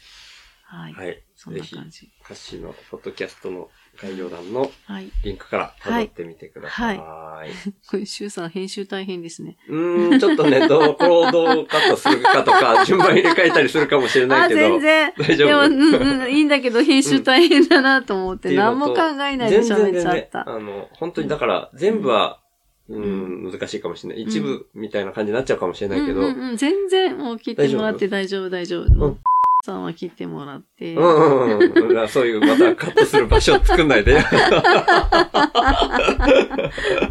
[0.66, 0.94] はい。
[0.94, 1.24] はい。
[1.36, 2.10] そんな感じ。
[2.24, 3.70] 歌詞のポッドキャストの
[4.02, 5.12] 概要欄のはい。
[5.24, 6.98] リンクから辿ってみてください。
[7.88, 9.58] これ、シュウさん編集大変ですね。
[9.70, 14.62] うーん、ちょっとね、 どこをどうカットするかとか、 順番入れ替えたりするかもしれなあ、いけど。
[14.62, 15.14] 全然。
[15.18, 20.50] 大丈でも、夫うんうん、いいんだけど、編集大変だなと思って、うのと何も考えないで喋っちゃった。
[20.50, 22.40] あの、本当にだから、全部は、
[22.88, 24.24] うん、難しいかもしれない。
[24.24, 28.94] 一部みたいな感じになっちゃうかもしれないけど、うんうんうん、全然、もう切ってもらって大丈夫、大丈夫。
[28.94, 29.20] もう、
[29.66, 30.94] さんは切ってもらって。
[30.94, 32.08] うんうんうんうん。
[32.08, 34.14] そういう、またカットする場所を作んないで。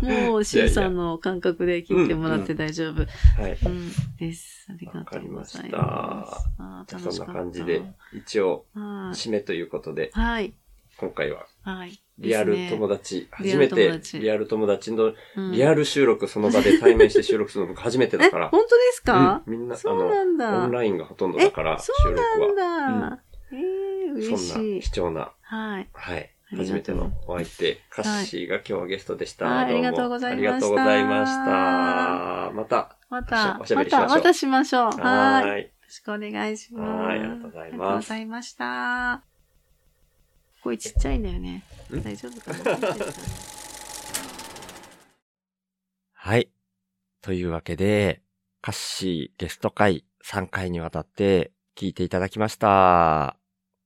[0.02, 3.02] もう、シュウさんの感覚で切ってもらって大丈夫。
[3.40, 3.58] はい。
[3.64, 4.68] うん、です。
[4.70, 5.58] ありがとうございます。
[5.58, 8.84] わあーじゃあそんな感じで、一応、はい。
[9.16, 10.54] 締めということで、はい。
[10.96, 11.98] 今回は、はい。
[12.18, 13.28] リアル友達。
[13.30, 18.48] 初めてリアル友達のうんリアル収録、その場で対面して収録するの僕初めてだえ、から。
[18.50, 19.42] 本当ですか？
[19.46, 20.50] うんみんな、あそうなんだ。
[20.50, 23.10] の、オンラインがほとんどだから、収そう録なんは。
[23.10, 23.18] だ。
[23.52, 24.80] ええ嬉そんなしい。
[24.80, 25.88] 貴重な、はい。
[25.92, 26.30] はい。
[26.56, 29.58] 初めてのお相手、カッシーが今日はゲストでした。
[29.58, 32.52] ありがとうございましたありがとうございました。
[32.54, 34.90] また、また、おしゃべりしましょうまた、しましょう。
[35.00, 35.62] はい。
[35.62, 35.64] よ。
[35.64, 36.90] ろしくお願いします。
[37.06, 39.33] はいありがとうございますありがとうございました。
[40.64, 41.62] 声ちっちゃいんだよね。
[41.92, 42.00] ん？
[42.02, 42.78] 大丈夫かな？
[46.14, 46.48] はい。
[47.20, 48.22] というわけで、
[48.62, 53.36] カッシーゲスト会3回にわたって聞いていただきました。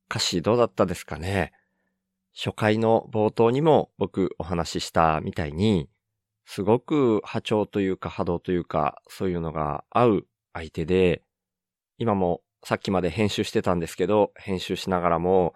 [0.09, 1.53] カッシーどうだったですかね？
[2.33, 5.89] 初回の冒頭にも僕お話ししたみたいに、
[6.47, 11.23] すごく波長というか波動というか、そういうのが合う相手で、
[11.99, 15.55] 今もさっきまで編集してたんですけど、編集しながらも、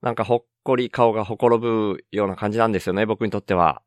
[0.00, 3.82] なんかほっこり顔がほころぶような感じなんですよね、僕にとっては。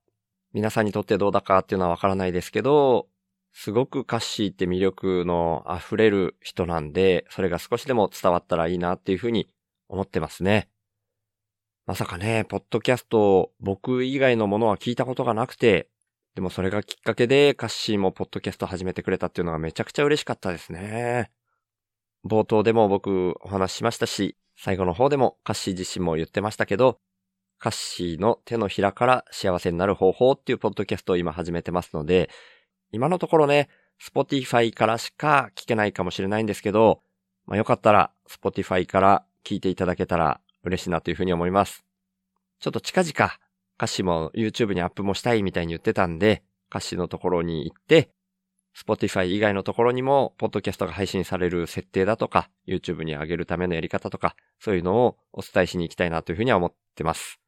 [0.53, 3.07] 皆さんにとってどうだかっていうのはわからないですけど、
[3.53, 9.47] すごくカッシーって魅力の溢れる人なんで、それが少しでも伝わったらいいなっていうふうに
[9.87, 10.69] 思ってますね。
[11.85, 15.87] まさかね、ポッドキャスト、僕以外のものは聞いたことがなくて、
[16.35, 21.31] でもそれがきっかけでカッシーもポッドキャスト始めてくれたっていうのがめちゃくちゃ嬉しかったですね。
[22.25, 26.99] 冒頭でも僕お話ししましたし、最後の方でもカッシー自身も言ってましたけど、
[27.59, 32.29] カッシーの手のひらから幸せになる方法っていうポッドキャストを今始めてますので、
[32.91, 33.69] 今のところね、
[34.01, 37.01] Spotify からしか聞けないかもしれないんですけど、
[37.45, 41.85] まあよかったら Spotify から聞いていただけたら嬉しいなというふうに思います。
[42.59, 48.09] ちょっと近々、カッシーも YouTube にアップもしたいみたいに言ってたんで、カッシーのところに行って、
[48.75, 57.39] Spotify 以外のところにも、ポッドキャストが配信される設定だとか、YouTube に上げるためのやり方とか、そういうのをお伝えしに行きたいなというふうには思ってます。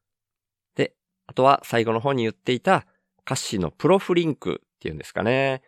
[0.74, 0.94] で、
[1.26, 2.86] あとは最後の方に言っていた、
[3.24, 5.62] カッシーのプロフリンクっていうんですかね。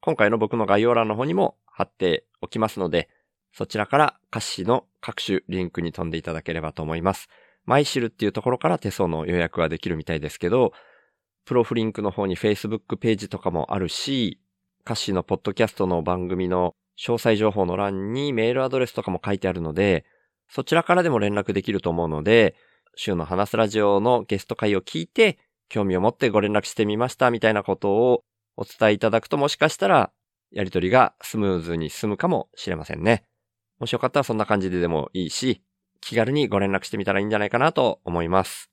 [0.00, 3.08] 今回の僕の概要欄の方にも貼っておきますので、
[3.52, 7.28] そちらからカッシーの各種リンクに飛んでいただければと思います。
[7.64, 10.72] マイシルっていうところから手相の予約はできるみたいですけど、
[11.44, 14.40] プロフリンクの方に Facebook ページとかもあるし、
[14.88, 20.06] カッシーのポッドキャストの番組の詳細情報の欄にメールアドレスとかも書いてあるので、
[20.48, 22.56] そちらからでも連絡できると思うので、
[22.96, 28.24] 週の話すラジオのゲスト会を聞いて、興味を持ってご連絡してみましたみたいなことを
[28.56, 30.10] お伝えいただくともしかしたら、
[30.52, 33.24] やりとりがスムーズに進むかもしれませんね。
[33.78, 35.60] もしよかったらそんな感じででもいいし、
[36.00, 38.70] 気軽にご連絡してみたらいいんじゃないかなと思います。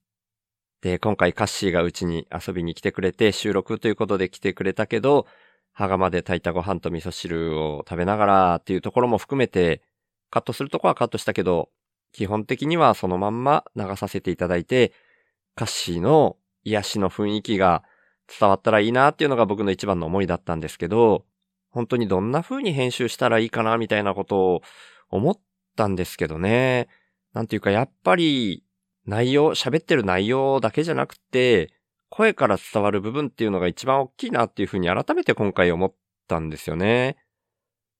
[0.79, 5.27] で、今回カッシーがうちに遊びに来てくれて収録ということで来てくれたけど、
[5.75, 9.81] 羽釜で炊いたご飯と味噌汁を食べながらっていうところも含めて、
[10.31, 11.69] カットするとこはカットしたけど、
[12.13, 14.93] 基本的にはそのまんま流させていただいて、
[15.53, 17.83] カッシーの癒しの雰囲気が
[18.39, 21.25] 伝わったらいいなっていうのが僕の一番の思いだったんですけど、
[21.71, 24.61] 本当にどんな風に編集したらいいかなみたいなことを
[25.09, 25.39] 思っ
[25.75, 26.87] たんですけどね。
[27.33, 28.63] なんていうか、やっぱり、
[29.05, 31.73] 内容、喋ってる内容だけじゃなくて、
[32.15, 35.93] 声から伝わる部分っていうのが一番大きいなっていうふうに改めて今回思っ
[36.29, 37.17] たんですよね。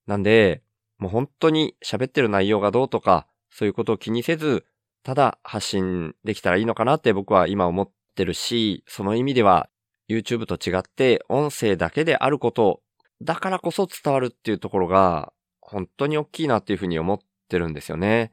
[0.08, 0.64] なんで、
[0.98, 4.66] もう本当に喋ってる内容がどうとか、そういうことを気にせず、
[5.04, 9.68] ただ発信できたらいいのかなって僕は今思ってるし、その意味では
[10.08, 12.82] YouTube と違って音声だけであること
[13.22, 18.32] だからこそ伝わるっていうところが本当に大きいなっていうふうに思ってるんですよね。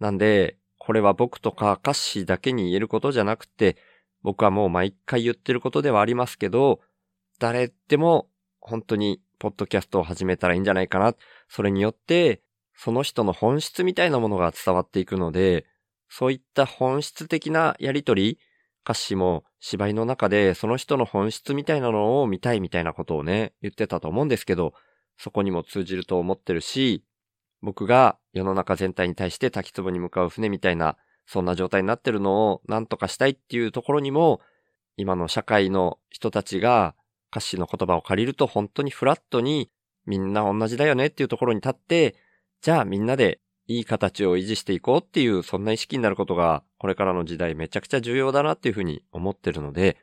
[0.00, 3.76] なんで、これは僕とか歌詞だけに言えることじゃなくて、
[4.22, 6.80] 僕はもう毎回言ってることではありますけど、
[7.38, 8.28] 誰でも
[8.60, 11.14] 本当にポッドキャストを始めたらいいんじゃないかな。
[11.48, 12.42] それによって、
[12.74, 15.66] その人の本質みたいなものが伝わっていくので、
[16.08, 18.38] そういった本質的なやりとり、
[18.84, 24.74] 歌詞も芝居の中でその人の本質みたいなのを見たいみたいなことをね、言ってたと思うんですけど、
[25.18, 27.04] そこにも通じると思ってるし、
[27.62, 30.96] 僕が世の中全体に対して滝壺に向かう船みたいな、
[31.30, 34.40] そんな状態になってるのを何とかしたいっていうところにも、
[34.96, 36.96] 今の社会の人たちが
[37.30, 39.70] 歌詞の言葉を借りると本当にフラットに
[40.06, 42.16] みんな同じだよねっていうところに立って、
[42.62, 49.98] じゃあみんなでいい形を維持していこうっていう、そんな意識になることが、これからの時代めちゃくちゃ重要だなっていうふうに思ってるので、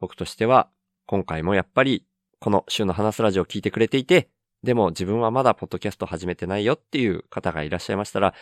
[0.00, 0.68] 僕としては、
[1.06, 2.04] 今回もやっぱり、
[2.40, 4.28] この週の話すラジオを聞いてくれていて、
[4.64, 8.34] でも自分はまだポッドキャスト始めてないよっていう方がいらっしゃいましたら、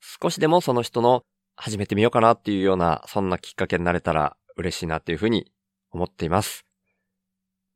[0.00, 1.24] 少しでもその人の
[1.56, 5.52] 始めてみようかなっていうような、そんなきっかけになれたら嬉しいなっていうふうに
[5.90, 6.64] 思っています。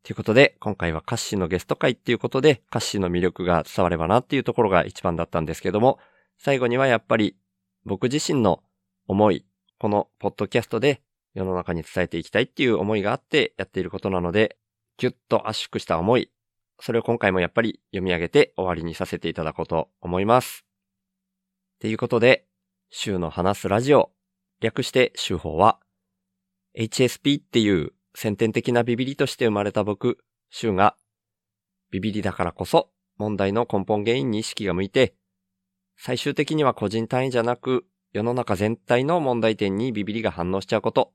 [0.03, 5.99] ということで、今回はカッシーのゲスト会っていうことで、カッシーの魅力が伝わればなっていうところが一番だったんですけども、
[6.39, 7.37] 最後にはやっぱり
[7.85, 8.63] 僕自身の
[9.09, 9.45] 思い、
[9.79, 11.03] このポッドキャストで
[11.35, 14.57] 世の中に伝えていきたいっていう思いがあってやっていることなので、
[14.97, 16.31] ぎゅっと圧縮した思い、
[16.81, 20.65] それを今回もやっぱり読み上げて終わりにさせていただこうと思います。
[21.77, 22.47] っていうことで、
[22.99, 24.11] 週の話すラジオ、
[24.63, 25.79] 略して週報は、
[26.79, 30.17] HSP っていう先天的なビビリとして生まれた僕、
[30.49, 30.97] 週が、
[31.91, 32.89] ビビリだからこそ
[33.19, 35.15] 問題の根本原因に意識が向いて、
[35.99, 37.85] 最終的には個人単位じゃなく、
[38.15, 41.13] 世の中全体の問題点にビビリが反応しちゃうこと、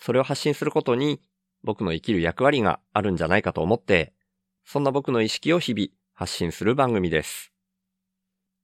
[0.00, 1.20] それを発信することに
[1.62, 4.12] 僕の生きる役割があるんじゃないかと思って、
[4.64, 7.52] そんな僕の意識を日々発信する番組です。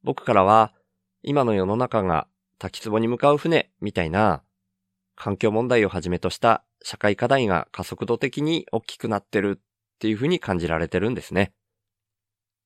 [0.02, 0.74] 僕からは、
[1.24, 2.26] 今の世の中が
[2.62, 4.44] 滝壺に向かう船みたいな、
[5.16, 9.62] 環境問題をはじめとした社会課題が加速度的に大きくなってるっ
[9.98, 11.52] ていうふうに感じられてるんですね。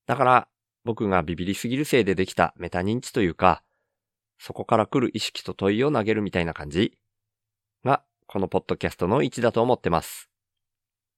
[0.07, 0.49] だから、
[0.85, 3.63] 僕がビビりすぎるせいでできたメタ認知というか、
[4.39, 6.99] そこから来る意識と問いを投げるみたいな感じ
[7.83, 10.29] が、このポッドキャストの位置だと思ってます。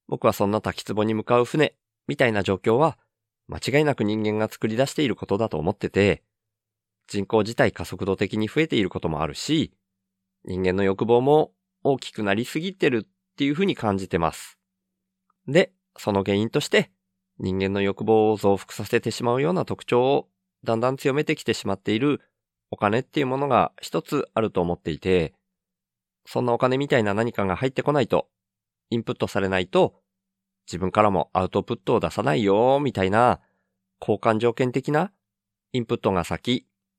[0.07, 1.75] 僕はそんな滝壺に向かう船
[2.07, 2.97] みたいな状況は、
[3.49, 6.23] 間違いなく人間が作り出していることだと思ってて、
[7.09, 9.73] 人口自体加速度的に増えていることもあるし、
[10.45, 11.51] 人間の欲望も
[11.83, 14.59] 大きくなりすぎてるっていうふうに感じてます。
[15.47, 16.91] で、その原因として、
[17.39, 20.29] 人間の欲望を増幅させてしまうような特徴を
[20.63, 22.21] だんだん強めてきてしまっている
[22.69, 25.33] お金っていうものが一つあると思っていて、
[26.25, 28.27] そんなお金みたいな何かが入ってこないと、
[28.91, 29.95] インプットされないと、
[30.67, 33.39] 自分からもアウトプットを出さないよ、みたいな、
[33.99, 35.11] 交換条件的な
[35.73, 36.67] インプットが先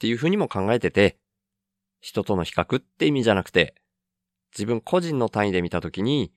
[0.00, 1.18] っていうふうにも考えてて、
[2.00, 3.74] 人との比較って意味じゃなくて、
[4.50, 6.32] 自分個人の単位で見たときに、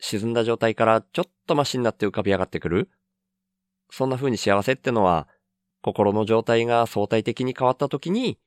[0.00, 2.90] 沈んだ状態からちょっとマシになって浮かび上がってくる。
[3.92, 5.28] そんな風に幸せってのは、
[5.82, 8.40] 心の状態が相対的に変わった時に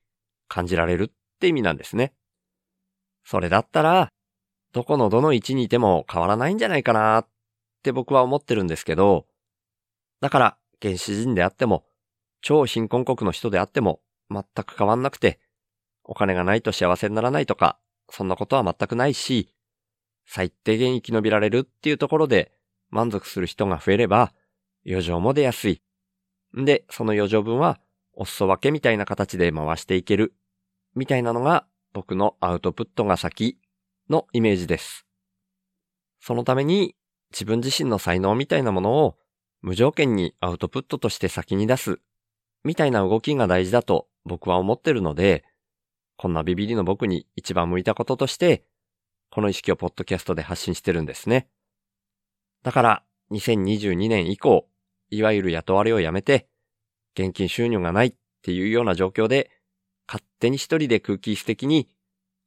[0.50, 2.14] 感じられるって意味なんですね。
[3.24, 4.10] それだったら、
[4.74, 7.28] どこのどの位置にいても変わらないんじゃないかなっ
[7.82, 9.26] て僕は思ってるんですけど、
[10.20, 11.86] だから原始人であっても、
[12.42, 15.40] 超貧困国の人であっても全く変わんなくて、
[16.04, 19.54] お金がないと幸せにならないとか、そんなことは全くないし、
[20.26, 22.52] 最低限生き延びられるっていうところで
[22.90, 24.34] 満足する人が増えれば、
[24.86, 25.82] 余剰も出やすい。
[26.58, 27.80] んで、その余剰分は、
[28.14, 30.34] お裾分けみたいな形で回していける。
[30.96, 33.58] みたいなのが僕のアウトプットが先
[34.10, 35.06] のイメージです。
[36.20, 36.96] そのために
[37.32, 39.16] 自分自身の才能みたいなものを
[39.62, 42.00] 無条件にアウトプットとして先に出す
[42.64, 45.44] みたいな動きが大事だと僕は思ってるので、
[46.16, 48.64] こんなビビリの僕に一番向いたこととして、
[49.32, 51.50] この意識をポッドキャストで発信してるんですね。
[52.64, 54.68] だから、2022年以降、
[55.10, 56.48] いわゆる雇われをやめて、
[57.16, 58.14] 現金収入がないっ
[58.44, 59.50] ていうような状況で、
[60.08, 61.90] 勝手に一人で空気質的に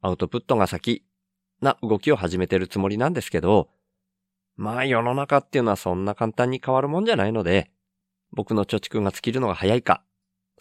[0.01, 1.05] アウトプットが先
[1.61, 3.70] な動きを始めてるつもりなんですけど、
[4.57, 7.70] まあ世の中っていうのはそんな簡単に変わるもんじゃないので、
[8.33, 10.05] 僕の貯蓄が尽きるのが早いか、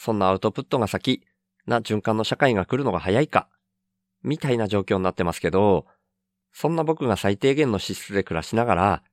[0.03, 1.21] そんなアウトプットが先
[1.67, 3.47] な循環の社会が来るのが早いか、
[4.23, 5.85] みたいな状況になってますけど、
[6.51, 9.03] そんな僕が最低限の資質で暮らしながら、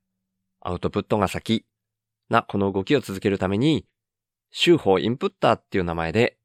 [0.60, 1.66] アウトプットが先
[2.30, 3.84] なこの動きを続けるために、
[4.50, 6.38] 週報インプッターっていう名前で、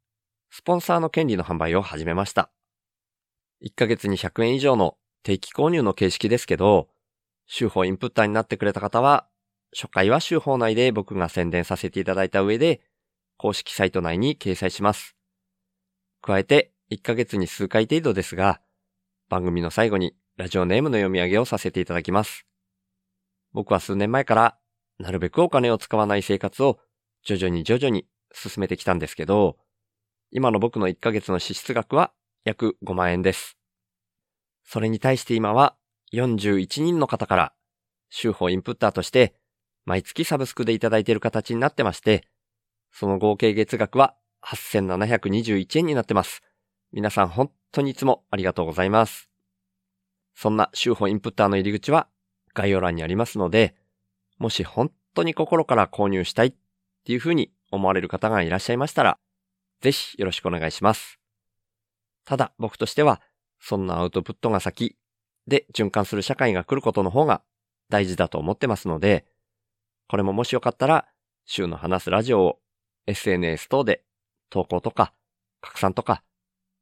[0.52, 2.52] スポンサーの権利の販売を始めました。
[3.64, 6.90] 1ヶ月に100円以上の定期購入の形式ですけど、
[7.48, 9.26] 週報インプッターになってくれた方は、
[9.74, 12.82] 初回は週報内で僕が宣伝させていただいた上で、
[13.38, 15.16] 公式サイト内に掲載します。
[16.22, 18.62] 加えて、1ヶ月に数回程度ですが、
[19.30, 22.46] 番組の最後にラジオネームの読み上げをさせていただきます。
[23.52, 24.58] 僕は数年前から、
[25.00, 26.80] なるべくお金を使わない生活を
[27.24, 29.58] 徐々に徐々に進めてきたんですけど、
[30.32, 32.12] 今の僕の1ヶ月の支出額は
[32.44, 33.58] 約5万円です。
[34.64, 35.76] それに対して今は
[36.14, 37.54] 41人の方から
[38.10, 39.36] 週報インプッターとして
[39.86, 42.28] 毎月サブスクでいただいている形になってまして、
[42.94, 44.16] その合計月額は
[44.46, 46.44] 8721円になってます。
[46.92, 49.30] 皆さん本当にいつもありがとうございます。
[50.36, 52.08] そんな週報インプッターの入り口は
[52.54, 53.76] 概要欄にありますので、
[54.38, 56.54] もし本当に心から購入したいっ
[57.04, 59.18] ていうふうに思われる方がいらっしゃいましたら、
[59.82, 61.20] ぜひよろしくお願いします。
[62.26, 63.22] ただ僕としては、
[63.60, 64.98] そんなアウトプットが先
[65.48, 67.42] で循環する社会が来ることの方が
[67.90, 69.26] 大事だと思ってますので、
[70.08, 71.08] これももしよかったら、
[71.46, 72.60] 週の話すラジオを
[73.08, 74.04] SNS 等で
[74.50, 75.14] 投稿とか
[75.62, 76.24] 拡散とか、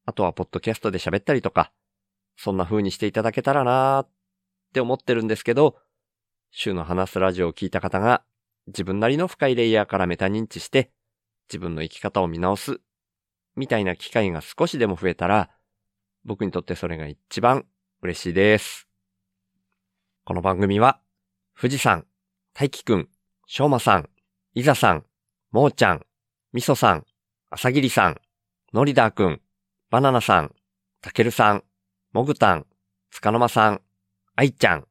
[0.06, 1.72] あとはポッドキャストで喋ったりとか、
[2.36, 4.10] そんな風にしていただけたらなーっ
[4.74, 5.78] て思ってるんですけど、
[6.52, 8.24] 週の話すラジオを聞いた方が
[8.68, 10.92] 自分なりの深いレイヤーからメタ認知して
[11.50, 12.82] 自分の生き方を見直す
[13.56, 15.50] みたいな機会が少しでも増えたら
[16.26, 17.66] 僕にとってそれが一番
[18.02, 18.88] 嬉しいです。
[20.24, 21.00] この番組は
[21.60, 22.06] 富士山、
[22.54, 23.10] 大輝くん、
[23.48, 24.10] しょうまさん、
[24.54, 25.06] いざさん、
[25.52, 26.06] もーちゃん、
[26.54, 27.06] みそさん、
[27.50, 28.20] あさぎりさん、
[28.74, 29.42] のりだーくん、
[29.90, 30.54] バナナさん、
[31.00, 31.64] たけるさん、
[32.12, 32.66] もぐたん、
[33.10, 33.82] つかのまさん、
[34.36, 34.86] あいちゃん、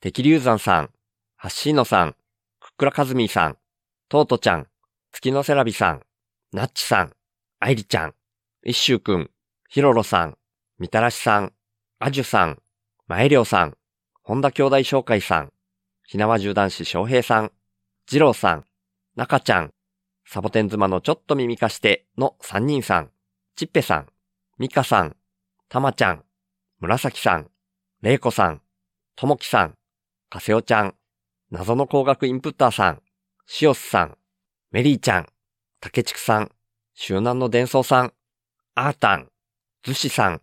[0.00, 0.90] てきりゅうざんさん、
[1.36, 2.12] はっしーのさん、
[2.60, 3.56] くっくらかずみーさん、
[4.10, 4.66] とうとちゃん、
[5.10, 6.02] 月のせらびさん、
[6.52, 7.12] なっちさん、
[7.60, 8.14] あいりちゃん、
[8.66, 9.30] いっしゅうくん、
[9.70, 10.36] ひろろさん、
[10.78, 11.54] みたらしさん、
[11.98, 12.60] あじゅさん、
[13.06, 13.74] まえりょうさん、
[14.22, 15.52] 本田兄弟紹介さん、
[16.04, 17.52] ひなわ銃男子翔平さん、
[18.06, 18.66] じろうさん、
[19.14, 19.72] なかちゃん、
[20.28, 23.10] サボテン妻のちょっと耳かしての3人さん、
[23.54, 24.06] ちっぺさん、
[24.58, 25.16] みかさん、
[25.68, 26.24] たまちゃん、
[26.80, 27.48] 紫さん、
[28.02, 28.60] れいこさん、
[29.14, 29.76] ともきさん、
[30.28, 30.96] かせおちゃん、
[31.52, 33.02] 謎の工学インプッターさん、
[33.46, 34.18] しおすさん、
[34.72, 35.28] メリーちゃん、
[35.80, 36.50] たけちくさん、
[36.94, 38.12] 周南の伝送さん、
[38.74, 39.30] あーたん、
[39.84, 40.42] ずしさん、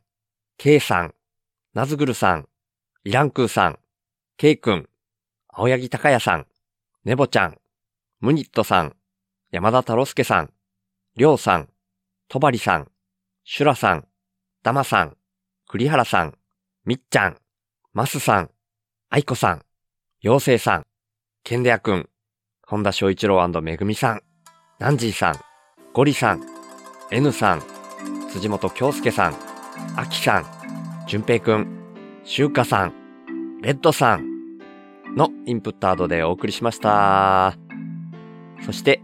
[0.58, 1.14] けいさん、
[1.74, 2.48] なずぐるさん、
[3.04, 3.80] イランクーさん、
[4.38, 4.88] けいくん、
[5.50, 6.48] 青柳高也さん、
[7.04, 7.58] ねぼちゃん、
[8.22, 8.96] ムニットさん、
[9.54, 10.50] 山田太郎介さん、
[11.16, 11.70] りょうさん、
[12.28, 12.88] とばりさん、
[13.44, 14.08] シュラさん、
[14.64, 15.16] ダマさん、
[15.70, 16.34] 栗原さん、
[16.86, 17.38] みっちゃん、
[17.94, 18.50] マスさん、
[19.12, 19.62] アイコさん、
[20.24, 20.88] 妖精さん、
[21.44, 22.10] ケンデアくん、
[22.66, 24.22] 本田翔一郎めぐみさん、
[24.80, 25.36] ナンジーさん、
[25.94, 26.42] ゴリさん、
[27.12, 27.62] N さん、
[28.32, 29.36] 辻本京介さん、
[29.96, 30.46] アキさん、
[31.06, 31.68] 淳平くん、
[32.24, 34.58] シュウカさん、レッドさん
[35.16, 37.56] のインプットアードでお送りしました。
[38.66, 39.04] そして、